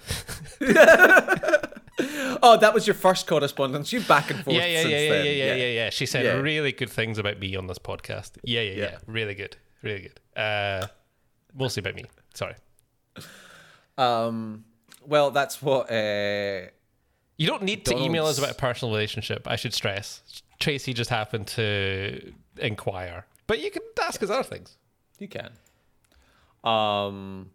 [2.44, 3.92] Oh, that was your first correspondence.
[3.92, 4.56] You back and forth.
[4.56, 5.26] yeah, yeah, since yeah, yeah, then.
[5.26, 5.90] yeah, yeah, yeah, yeah.
[5.90, 6.34] She said Yeah.
[6.34, 8.38] really good things about me on this podcast.
[8.44, 8.84] Yeah, yeah, yeah.
[8.92, 8.98] Yeah.
[9.08, 9.58] Really good.
[9.82, 10.40] Really good.
[10.40, 10.88] Uh,
[11.58, 12.06] mostly about me.
[12.34, 12.56] Sorry.
[13.98, 14.64] Um,
[15.06, 15.92] well, that's what.
[15.92, 16.68] Uh,
[17.38, 19.48] You don't need to email us about a personal relationship.
[19.48, 20.22] I should stress.
[20.60, 24.78] Tracy just happened to inquire, but you can ask us other things.
[25.20, 25.52] You can.
[26.64, 27.52] Um.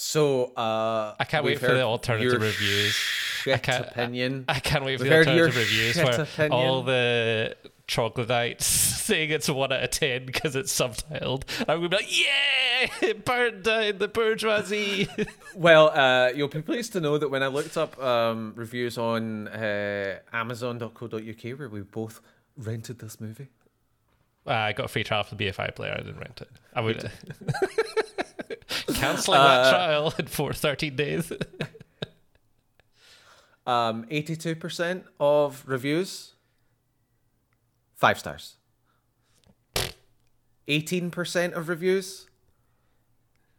[0.00, 2.92] So, uh, I can't wait for the alternative reviews.
[2.94, 4.44] Shit can't- opinion.
[4.48, 6.52] I can't wait for We've the alternative reviews where opinion.
[6.52, 7.56] all the
[7.88, 8.64] troglodytes
[9.08, 11.42] saying it's one out of ten because it's subtitled.
[11.68, 15.08] I'm gonna be like, yeah, it burned down the bourgeoisie.
[15.56, 19.48] Well, uh, you'll be pleased to know that when I looked up um, reviews on
[19.48, 22.20] uh, Amazon.co.uk, where we both
[22.56, 23.48] rented this movie,
[24.46, 25.92] Ah, I got a free trial for the BFI player.
[25.94, 26.48] I didn't rent it.
[26.74, 27.10] I would
[28.94, 31.32] canceling Uh, that trial in four, 13 days.
[33.66, 36.34] um, 82% of reviews,
[37.98, 38.54] five stars.
[40.68, 42.26] 18% of reviews,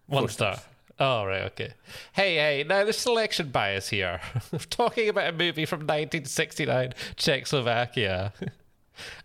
[0.08, 0.60] One star.
[1.00, 1.74] Oh, right, okay.
[2.12, 4.20] Hey, hey, now there's selection bias here.
[4.52, 8.34] We're talking about a movie from 1969, Czechoslovakia.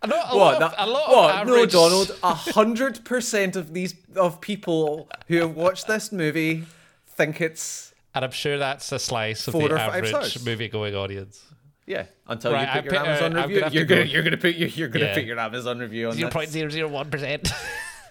[0.01, 1.31] I know a lot, of, that- a lot what?
[1.31, 1.73] of average...
[1.73, 2.17] No, Donald.
[2.23, 6.65] A hundred percent of these of people who have watched this movie
[7.09, 11.45] think it's And I'm sure that's a slice of the average movie-going audience.
[11.87, 12.07] Yeah.
[12.27, 14.11] Until Right, you I put your put, uh, Amazon I'm review, you're to gonna go-
[14.11, 15.15] you're gonna put your, you're gonna Yeah.
[15.15, 17.51] put your Amazon review on Zero point zero zero one percent.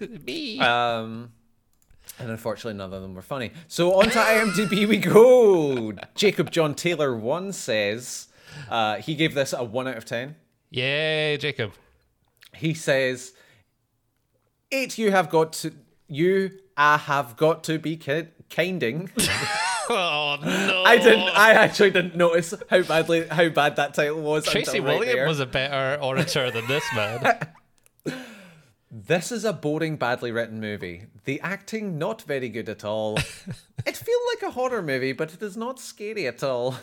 [0.26, 0.58] Me.
[0.60, 1.32] Um,
[2.18, 3.50] and unfortunately, none of them were funny.
[3.68, 5.92] So on to IMDb we go.
[6.14, 8.28] Jacob John Taylor one says
[8.70, 10.36] uh, he gave this a one out of ten.
[10.70, 11.72] Yay, Jacob.
[12.54, 13.32] He says,
[14.70, 15.72] "It You have got to
[16.08, 16.50] you.
[16.76, 19.10] I have got to be ki- kinding.
[19.90, 20.82] Oh no!
[20.84, 21.28] I didn't.
[21.36, 24.46] I actually didn't notice how badly how bad that title was.
[24.46, 25.28] Tracy right William there.
[25.28, 27.38] was a better orator than this man.
[28.96, 31.06] This is a boring, badly written movie.
[31.24, 33.16] The acting not very good at all.
[33.86, 36.76] it feels like a horror movie, but it is not scary at all.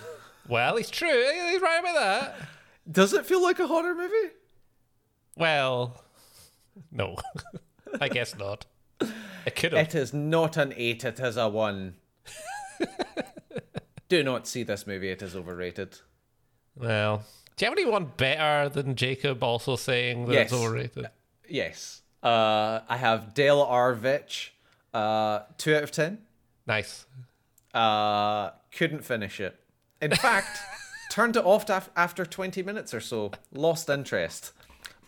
[0.50, 1.24] well, he's true.
[1.50, 2.36] He's right about that.
[2.92, 4.34] Does it feel like a horror movie?
[5.38, 6.04] Well,
[6.92, 7.16] no,
[8.02, 8.66] I guess not.
[9.46, 9.88] It could have.
[9.88, 11.06] It is not an eight.
[11.06, 11.96] It is a one.
[14.10, 15.10] Do not see this movie.
[15.10, 15.98] It is overrated.
[16.76, 17.24] Well,
[17.56, 21.10] do you have anyone better than Jacob also saying that it's overrated?
[21.48, 22.02] Yes.
[22.24, 24.50] Uh, I have Dale Arvich.
[24.94, 26.20] Uh, two out of ten.
[26.68, 27.06] Nice.
[27.74, 29.58] Uh, couldn't finish it.
[30.02, 30.60] In fact,
[31.12, 33.32] turned it off af- after 20 minutes or so.
[33.54, 34.52] Lost interest.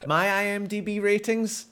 [0.05, 1.67] My IMDb ratings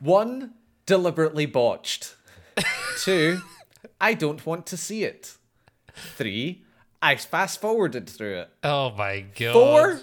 [0.00, 0.52] one,
[0.86, 2.16] deliberately botched.
[2.98, 3.40] Two,
[4.02, 5.36] I don't want to see it.
[5.94, 6.64] Three,
[7.00, 8.48] I fast forwarded through it.
[8.64, 9.52] Oh my god.
[9.52, 10.00] Four,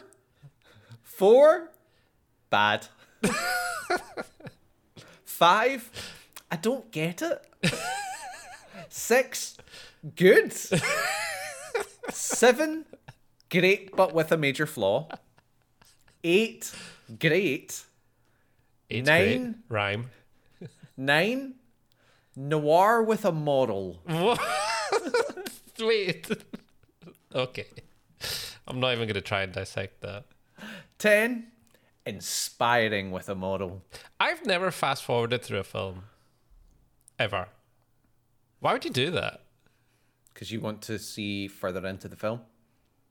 [1.04, 1.72] four,
[2.50, 2.88] bad.
[5.26, 5.92] Five,
[6.50, 7.46] I don't get it.
[8.88, 9.58] Six,
[10.16, 10.54] good.
[12.10, 12.86] Seven,
[13.52, 15.10] great but with a major flaw.
[16.24, 16.74] Eight,
[17.20, 17.84] great.
[18.90, 19.42] Eight's Nine.
[19.44, 19.56] great.
[19.70, 20.10] Rhyme.
[20.98, 21.56] Nine,
[22.40, 24.00] noir with a moral.
[25.80, 26.30] Wait.
[27.36, 27.68] okay.
[28.68, 30.26] I'm not even going to try and dissect that.
[30.98, 31.48] Ten,
[32.06, 33.84] inspiring with a model.
[34.20, 36.04] I've never fast forwarded through a film.
[37.18, 37.48] Ever.
[38.60, 39.42] Why would you do that?
[40.34, 42.42] Because you want to see further into the film.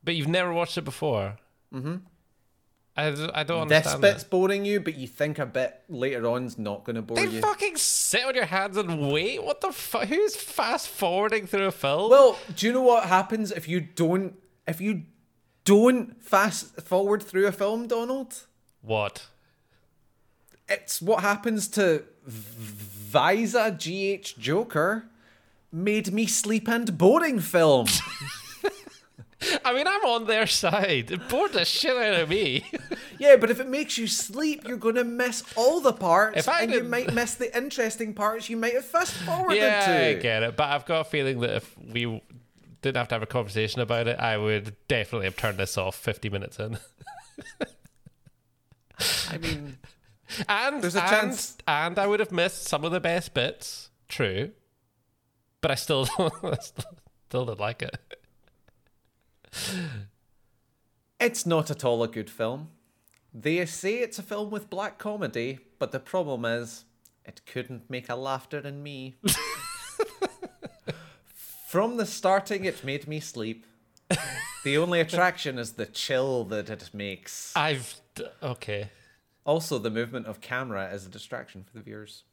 [0.03, 1.37] But you've never watched it before.
[1.75, 1.97] Mm-hmm.
[2.99, 3.07] I,
[3.41, 4.31] I don't This understand bit's that.
[4.31, 7.29] boring you, but you think a bit later on's not going to bore you.
[7.29, 7.41] They you.
[7.41, 9.45] fucking sit on your hands and wait.
[9.45, 10.09] What the fuck?
[10.09, 12.11] Who's fast forwarding through a film?
[12.11, 14.35] Well, do you know what happens if you don't
[14.67, 15.03] if you
[15.65, 18.47] don't fast forward through a film, Donald?
[18.83, 19.27] what?
[20.69, 25.07] It's what happens to Visa GH Joker
[25.73, 27.87] made me sleep and boring film.
[29.65, 31.11] I mean, I'm on their side.
[31.13, 32.65] It bored the shit out of me.
[33.19, 36.49] yeah, but if it makes you sleep, you're going to miss all the parts If
[36.49, 39.59] I and you didn't- you might miss the interesting parts you might have fast forwarded
[39.59, 40.07] yeah, to.
[40.09, 40.57] I get it.
[40.57, 42.21] But I've got a feeling that if we
[42.83, 45.95] didn't have to have a conversation about it, I would definitely have turned this off
[45.97, 46.79] 50 minutes in.
[49.31, 49.79] I mean,
[50.49, 53.91] And There's a and, chance- and I would have missed some of the best bits.
[54.09, 54.51] True,
[55.61, 56.07] but I still
[57.27, 57.97] still didn't like it.
[61.21, 62.69] It's not at all a good film.
[63.35, 66.85] They say it's a film with black comedy, but the problem is,
[67.25, 69.17] it couldn't make a laughter in me.
[71.69, 73.67] From the starting, it made me sleep.
[74.65, 77.53] The only attraction is the chill that it makes.
[77.55, 78.91] I've d- okay.
[79.45, 82.25] Also, the movement of camera is a distraction for the viewers.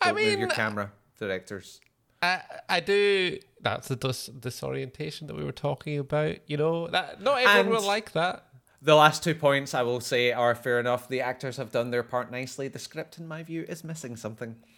[0.00, 1.80] I Don't move mean, your camera, directors.
[2.22, 3.38] I I do.
[3.60, 6.36] That's the dis- disorientation that we were talking about.
[6.48, 8.46] You know that not everyone And- will like that.
[8.84, 11.08] The last two points I will say are fair enough.
[11.08, 12.66] The actors have done their part nicely.
[12.66, 14.56] The script, in my view, is missing something.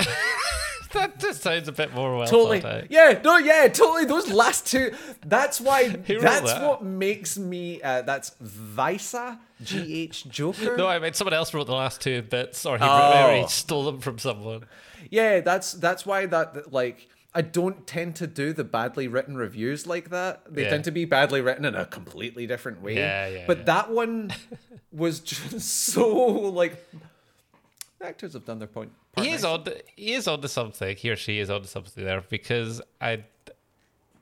[0.92, 2.60] that just sounds a bit more well Totally.
[2.60, 2.90] thought out.
[2.90, 4.04] Yeah, no, yeah, totally.
[4.04, 4.92] Those last two.
[5.24, 5.88] That's why.
[6.06, 6.62] That's that?
[6.68, 7.80] what makes me.
[7.82, 10.76] Uh, that's Visa, G H Joker.
[10.76, 13.28] No, I mean someone else wrote the last two bits, or he, Oh.
[13.30, 14.66] or he stole them from someone.
[15.10, 19.86] Yeah, that's that's why that, like I don't tend to do the badly written reviews
[19.86, 20.42] like that.
[20.54, 20.70] They Yeah.
[20.70, 22.94] tend to be badly written in a completely different way.
[22.96, 23.64] Yeah, yeah, But yeah.
[23.64, 24.32] that one
[24.92, 26.84] was just so like
[27.98, 28.92] the actors have done their point.
[29.16, 29.64] he is on.
[29.96, 30.96] He is onto something.
[30.96, 33.24] He or she is onto something there because I.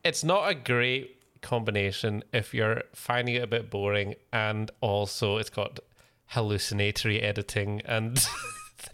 [0.03, 5.49] It's not a great combination if you're finding it a bit boring, and also it's
[5.49, 5.79] got
[6.27, 8.25] hallucinatory editing and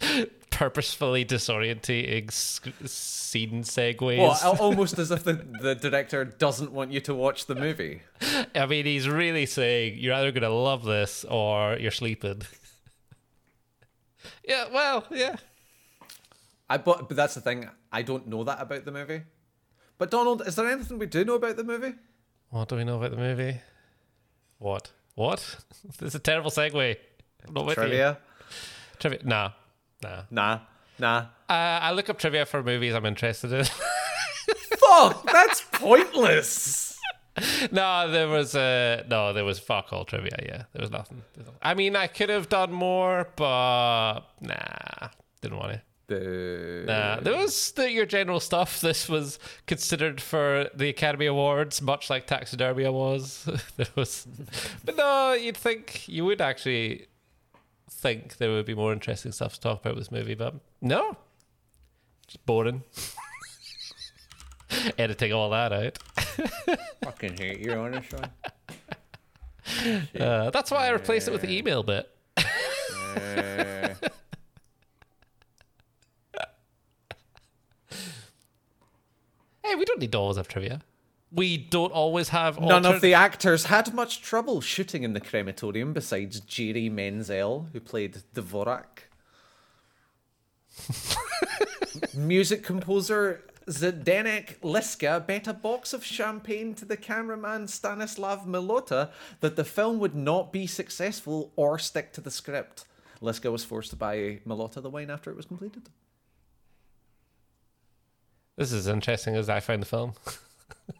[0.50, 4.18] purposefully disorientating scene segues.
[4.18, 8.02] Well, almost as if the, the director doesn't want you to watch the movie.
[8.54, 12.42] I mean, he's really saying you're either going to love this or you're sleeping.
[14.48, 15.36] yeah, well, yeah.
[16.68, 17.68] I but, but that's the thing.
[17.92, 19.22] I don't know that about the movie.
[19.98, 21.94] But Donald, is there anything we do know about the movie?
[22.50, 23.60] What do we know about the movie?
[24.58, 24.90] What?
[25.14, 25.56] What?
[25.98, 26.96] this is a terrible segue.
[27.46, 27.82] I'm not with you.
[27.82, 28.18] Trivia?
[28.98, 29.20] Trivia.
[29.24, 29.50] Nah.
[30.02, 30.22] Nah.
[30.30, 30.60] Nah,
[30.98, 31.18] nah.
[31.48, 33.64] Uh, I look up trivia for movies I'm interested in.
[34.78, 36.98] Fuck, that's pointless.
[37.70, 40.36] no, there was uh, no, there was fuck all trivia.
[40.42, 41.22] Yeah, there was nothing.
[41.34, 41.60] There was nothing.
[41.62, 45.08] I mean, I could have done more, but nah,
[45.40, 45.80] didn't want to.
[46.86, 48.80] Nah, there was the, your general stuff.
[48.80, 53.48] This was considered for the Academy Awards, much like Taxidermia was.
[53.76, 54.26] there was,
[54.84, 57.06] but no, you'd think you would actually
[57.90, 61.16] think there would be more interesting stuff to talk about with this movie, but no,
[62.26, 62.82] just boring.
[64.98, 65.98] Editing all that out.
[67.04, 68.30] Fucking hate you on this one.
[70.18, 72.08] Uh, that's why I replaced it with the email bit.
[79.62, 80.80] Hey, we don't need to always have trivia.
[81.32, 85.92] We don't always have None of the actors had much trouble shooting in the crematorium
[85.92, 89.04] besides Jerry Menzel, who played Dvorak.
[92.14, 99.10] Music composer Zdenek Liska bet a box of champagne to the cameraman Stanislav Milota
[99.40, 102.86] that the film would not be successful or stick to the script.
[103.22, 105.90] Liska was forced to buy Milota the wine after it was completed.
[108.56, 110.14] This is interesting as I found the film.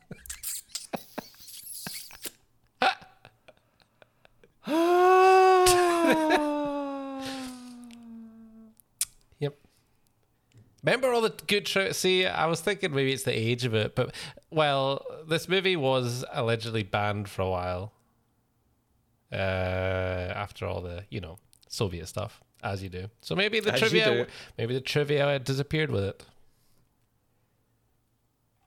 [10.83, 11.97] Remember all the good shows?
[11.99, 14.15] See, I was thinking maybe it's the age of it, but
[14.51, 17.93] well, this movie was allegedly banned for a while.
[19.33, 19.37] Uh,
[20.35, 23.09] after all the you know Soviet stuff, as you do.
[23.21, 24.27] So maybe the As trivia,
[24.59, 26.25] maybe the trivia had disappeared with it.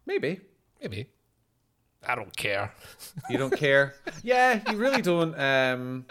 [0.05, 0.39] Maybe.
[0.82, 1.07] Maybe.
[2.05, 2.74] I don't care.
[3.30, 3.95] You don't care.
[4.24, 5.38] yeah, you really don't.
[5.39, 6.05] Um,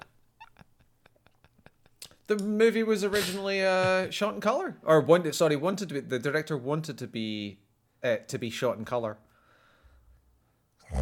[2.37, 5.35] the movie was originally uh, shot in color, or wanted.
[5.35, 7.59] sorry wanted to be the director wanted to be
[8.03, 9.19] uh, to be shot in color.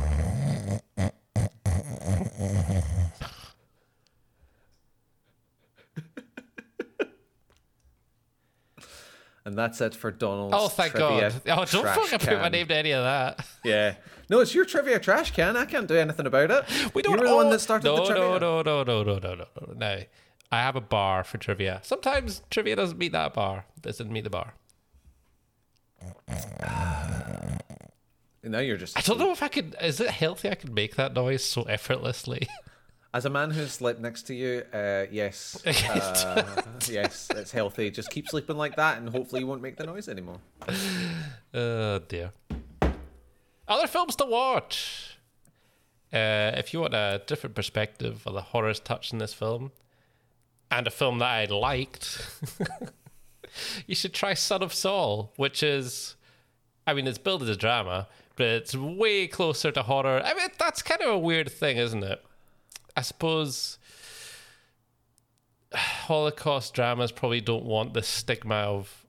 [9.45, 10.53] and that's it for Donald.
[10.55, 11.33] Oh, thank God!
[11.47, 12.29] Oh, don't fucking can.
[12.29, 13.47] put my name to any of that.
[13.63, 13.97] Yeah,
[14.31, 15.55] no, it's your trivia trash can.
[15.55, 16.65] I can't do anything about it.
[16.95, 17.19] We don't.
[17.19, 17.39] You were all...
[17.39, 18.25] the one that started no, the trivia.
[18.25, 20.03] No, no, no, no, no, no, no, no.
[20.53, 21.81] I have a bar for trivia.
[21.83, 23.67] Sometimes trivia doesn't meet that bar.
[23.81, 24.55] Didn't meet the bar.
[28.43, 28.97] Now you're just.
[28.97, 29.77] I don't know if I could.
[29.83, 30.49] Is it healthy?
[30.49, 32.49] I could make that noise so effortlessly.
[33.13, 37.91] As a man who's slept next to you, uh, yes, uh, yes, it's healthy.
[37.91, 40.39] Just keep sleeping like that, and hopefully you won't make the noise anymore.
[41.53, 42.31] Oh dear.
[43.67, 45.19] Other films to watch.
[46.13, 49.73] Uh, if you want a different perspective of the horrors touched in this film,
[50.71, 52.27] and a film that I liked,
[53.87, 56.17] you should try Son of Saul, which is,
[56.87, 60.23] I mean, it's billed as a drama, but it's way closer to horror.
[60.25, 62.25] I mean, that's kind of a weird thing, isn't it?
[62.97, 63.79] I suppose
[65.75, 69.07] Holocaust dramas probably don't want the stigma of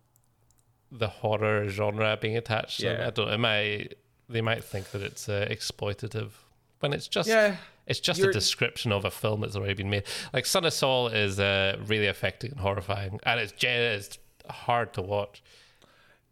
[0.91, 2.81] the horror genre being attached.
[2.81, 3.07] Yeah.
[3.07, 3.29] I don't.
[3.29, 3.93] It might
[4.27, 6.29] they might think that it's uh, exploitative
[6.79, 7.55] when it's just Yeah,
[7.91, 10.03] it's just a you're- description of a film that's already been made.
[10.33, 14.17] Like Son of Saul is uh, really affecting and horrifying, and it's it's
[14.49, 15.43] hard to watch.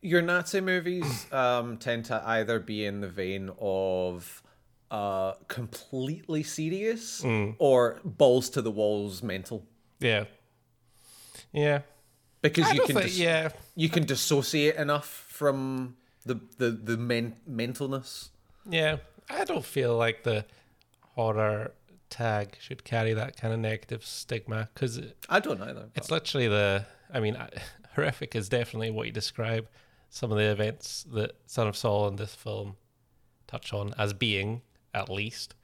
[0.02, 1.10] Your Nazi movies
[1.44, 4.42] um, tend to either be in the vein of
[4.92, 7.56] uh, completely serious Mm.
[7.60, 9.60] or balls to the walls mental.
[10.00, 10.26] Yeah.
[11.52, 11.82] Yeah.
[12.42, 13.50] Because you can think, dis- yeah.
[13.76, 15.96] you can dissociate enough from
[16.26, 18.30] the the the men- mentalness.
[18.70, 18.98] Yeah.
[19.30, 20.46] I don't feel like the
[21.20, 21.74] horror
[22.10, 25.90] tag should carry that kind of negative stigma because I don't either.
[25.94, 26.86] but- it's literally the.
[27.14, 27.50] I mean, I-
[27.96, 29.68] horrific is definitely what you describe
[30.10, 32.78] some of the events that Son of Saul in this film
[33.48, 34.62] touch on as being,
[34.94, 35.56] at least,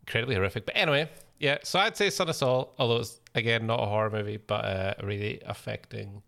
[0.00, 0.66] incredibly horrific.
[0.66, 1.08] But anyway,
[1.38, 1.58] yeah.
[1.62, 4.94] So I'd say Son of Saul, although it's again not a horror movie, but uh,
[4.98, 6.22] a really affecting,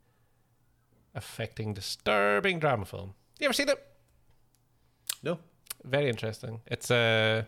[1.15, 3.15] affecting, disturbing drama film.
[3.41, 3.85] You ever seen it?
[5.23, 5.39] no.
[5.85, 6.61] very interesting.
[6.67, 7.45] It's uh,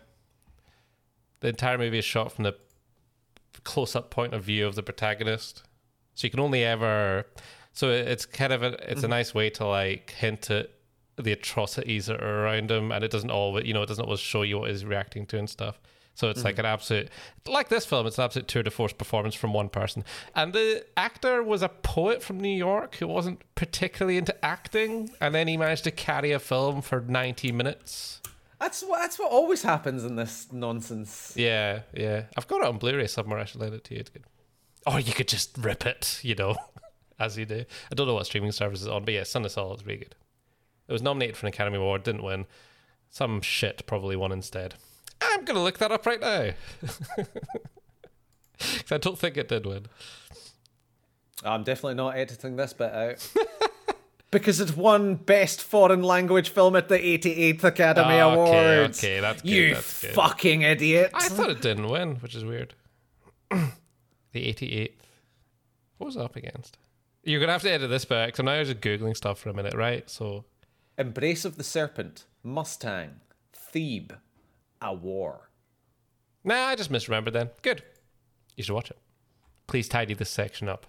[1.40, 2.54] the entire movie is shot from the
[3.64, 5.62] close-up point of view of the protagonist,
[6.14, 7.26] so you can only ever.
[7.72, 9.10] So it's kind of a it's a mm-hmm.
[9.10, 10.70] nice way to like hint at
[11.16, 14.20] the atrocities that are around him, and it doesn't always you know it doesn't always
[14.20, 15.80] show you what he's reacting to and stuff.
[16.14, 16.60] So it's like mm-hmm.
[16.60, 17.08] an absolute
[17.46, 18.06] like this film.
[18.06, 21.68] It's an absolute tour de force performance from one person, and the actor was a
[21.68, 26.32] poet from New York who wasn't particularly into acting, and then he managed to carry
[26.32, 28.20] a film for ninety minutes.
[28.60, 31.32] That's what that's what always happens in this nonsense.
[31.34, 32.24] Yeah, yeah.
[32.36, 33.38] I've got it on Blu-ray somewhere.
[33.38, 34.00] I should lend it to you.
[34.00, 34.24] It's good.
[34.86, 36.56] Or you could just rip it, you know,
[37.18, 37.64] as you do.
[37.90, 40.00] I don't know what streaming service is on, but yeah, Son of Saul is really
[40.00, 40.14] good.
[40.88, 42.44] It was nominated for an Academy Award, didn't win.
[43.08, 44.74] Some shit probably won instead.
[45.22, 46.50] I'm gonna look that up right now.
[48.90, 49.86] I don't think it did win.
[51.42, 53.26] I'm definitely not editing this bit out.
[54.30, 58.98] because it won Best Foreign Language Film at the 88th Academy Ah, okay, Awards.
[58.98, 60.14] okay, that's good, You that's good.
[60.14, 61.10] fucking idiot.
[61.14, 62.74] I thought it didn't win, which is weird.
[63.50, 63.60] the
[64.34, 64.92] 88th.
[65.98, 66.78] What was it up against?
[67.24, 68.28] You're gonna have to edit this back.
[68.28, 70.08] because I'm now just googling stuff for a minute, right?
[70.08, 70.44] So
[70.96, 73.20] Embrace of the Serpent, Mustang,
[73.74, 74.12] Theeb,
[74.80, 75.50] A War.
[76.44, 77.50] Nah, I just misremembered then.
[77.62, 77.82] Good.
[78.56, 78.98] You should watch it.
[79.66, 80.86] Please tidy this section up.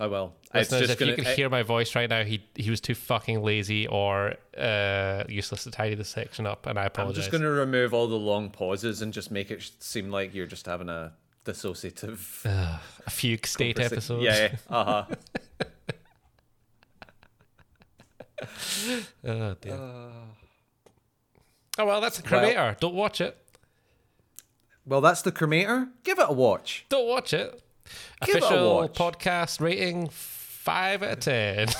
[0.00, 0.34] I will.
[0.52, 2.94] It's just if gonna, you can hear my voice right now, he he was too
[2.94, 7.16] fucking lazy or uh, useless to tidy the section up, and I apologize.
[7.16, 10.34] I'm just going to remove all the long pauses and just make it seem like
[10.34, 11.12] you're just having a
[11.44, 12.44] dissociative
[13.06, 14.22] a fugue state conversa- episode.
[14.22, 14.56] Yeah, yeah.
[14.70, 15.04] Uh huh.
[19.26, 19.74] Oh, dear.
[21.78, 22.78] oh well, that's a cremator.
[22.78, 23.36] Don't watch it.
[24.84, 25.88] well, that's the cremator.
[26.02, 26.84] Give it a watch.
[26.88, 27.62] Don't watch it.
[28.24, 31.68] Give Official podcast rating five out of ten.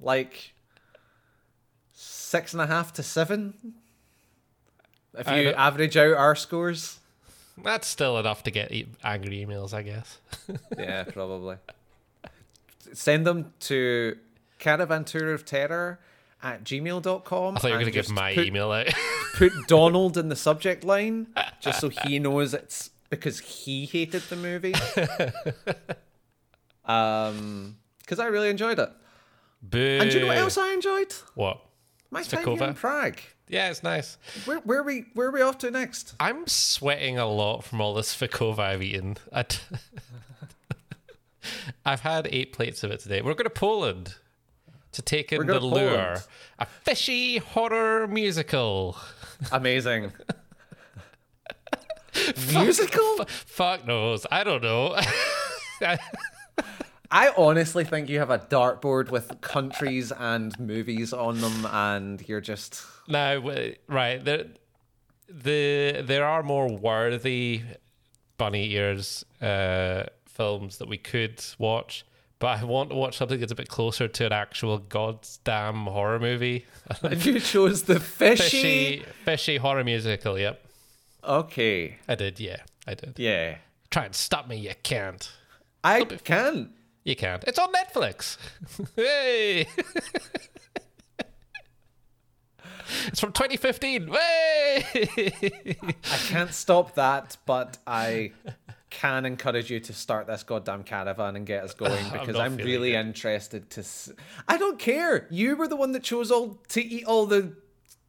[0.00, 0.52] Like
[1.94, 3.54] six and a half to seven.
[5.16, 6.98] If you average out our scores.
[7.62, 10.18] That's still enough to get e- angry emails, I guess.
[10.78, 11.56] Yeah, probably.
[12.92, 14.18] Send them to
[14.60, 16.00] caravantour of terror
[16.42, 17.56] at gmail.com.
[17.56, 18.88] I thought you were going to give my put, email out.
[19.36, 21.28] Put Donald in the subject line
[21.60, 24.74] just so he knows it's because he hated the movie.
[26.84, 28.90] um, because I really enjoyed it.
[29.62, 29.98] Boo.
[30.00, 31.12] And do you know what else I enjoyed?
[31.34, 31.60] What?
[32.10, 32.68] My time here Svíčková?
[32.68, 33.18] in Prague.
[33.48, 34.18] Yeah, it's nice.
[34.44, 35.06] Where, where are we?
[35.14, 36.14] Where are we off to next?
[36.20, 39.16] I'm sweating a lot from all this Svíčková I've eaten.
[39.32, 39.58] I t-
[41.84, 43.20] I've had eight plates of it today.
[43.20, 44.14] We're going to Poland
[44.92, 45.88] to take in the lure.
[45.88, 46.22] Poland.
[46.58, 48.96] A fishy horror musical.
[49.52, 50.12] Amazing.
[52.52, 53.22] Musical?
[53.22, 54.26] F- fuck knows.
[54.30, 54.96] I don't know.
[57.10, 62.40] I honestly think you have a dartboard with countries and movies on them, and you're
[62.40, 62.82] just.
[63.08, 64.24] now, w- right.
[64.24, 64.46] There,
[65.28, 67.62] the, there are more worthy
[68.36, 72.04] bunny ears uh, films that we could watch.
[72.40, 76.18] But I want to watch something that's a bit closer to an actual goddamn horror
[76.18, 76.66] movie.
[77.02, 78.42] And you chose the fishy.
[78.44, 80.38] fishy, fishy horror musical.
[80.38, 80.63] Yep,
[81.26, 81.96] Okay.
[82.08, 82.38] I did.
[82.40, 83.18] Yeah, I did.
[83.18, 83.56] Yeah.
[83.90, 84.56] Try and stop me.
[84.56, 85.30] You can't.
[85.82, 86.72] I can.
[87.04, 87.44] You can't.
[87.44, 88.38] It's on Netflix.
[88.96, 89.60] hey.
[93.06, 94.08] it's from 2015.
[94.08, 95.76] Hey.
[96.04, 98.32] I can't stop that, but I
[98.90, 102.56] can encourage you to start this goddamn caravan and get us going because not I'm,
[102.56, 103.06] really good.
[103.06, 103.80] interested to.
[103.80, 104.12] S-
[104.48, 105.26] I don't care.
[105.30, 107.54] You were the one that chose all to eat all the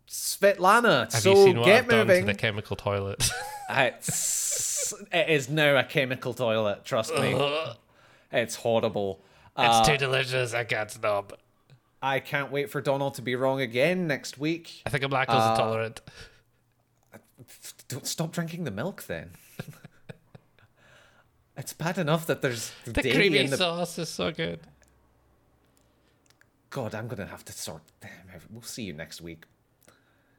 [0.07, 1.11] Svíčková.
[1.11, 2.25] Have so you seen what get I've done moving.
[2.25, 3.29] to the chemical toilet?
[3.67, 6.85] It's, it is now a chemical toilet.
[6.85, 7.33] Trust me.
[8.31, 9.23] it's horrible.
[9.57, 10.53] it's Uh, too delicious.
[10.53, 11.39] I can't stop.
[11.99, 14.83] I can't wait for Donald to be wrong again next week.
[14.85, 16.01] I think I'm lactose Uh, intolerant.
[17.87, 19.31] Don't stop drinking the milk then.
[21.57, 23.57] it's bad enough that there's The creamy in the.
[23.57, 24.59] sauce is so good.
[26.69, 28.11] God, I'm gonna have to sort them.
[28.51, 29.45] We'll see you next week.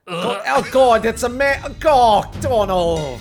[0.08, 1.52] God, oh God, it's a me.
[1.80, 3.18] God, Donald.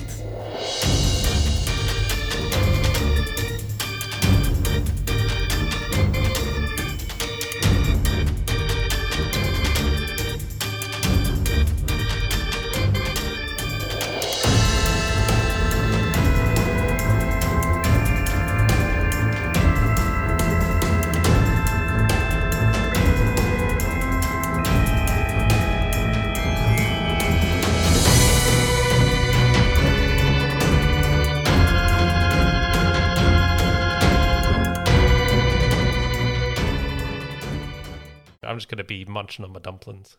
[39.15, 40.17] Munching on my dumplings.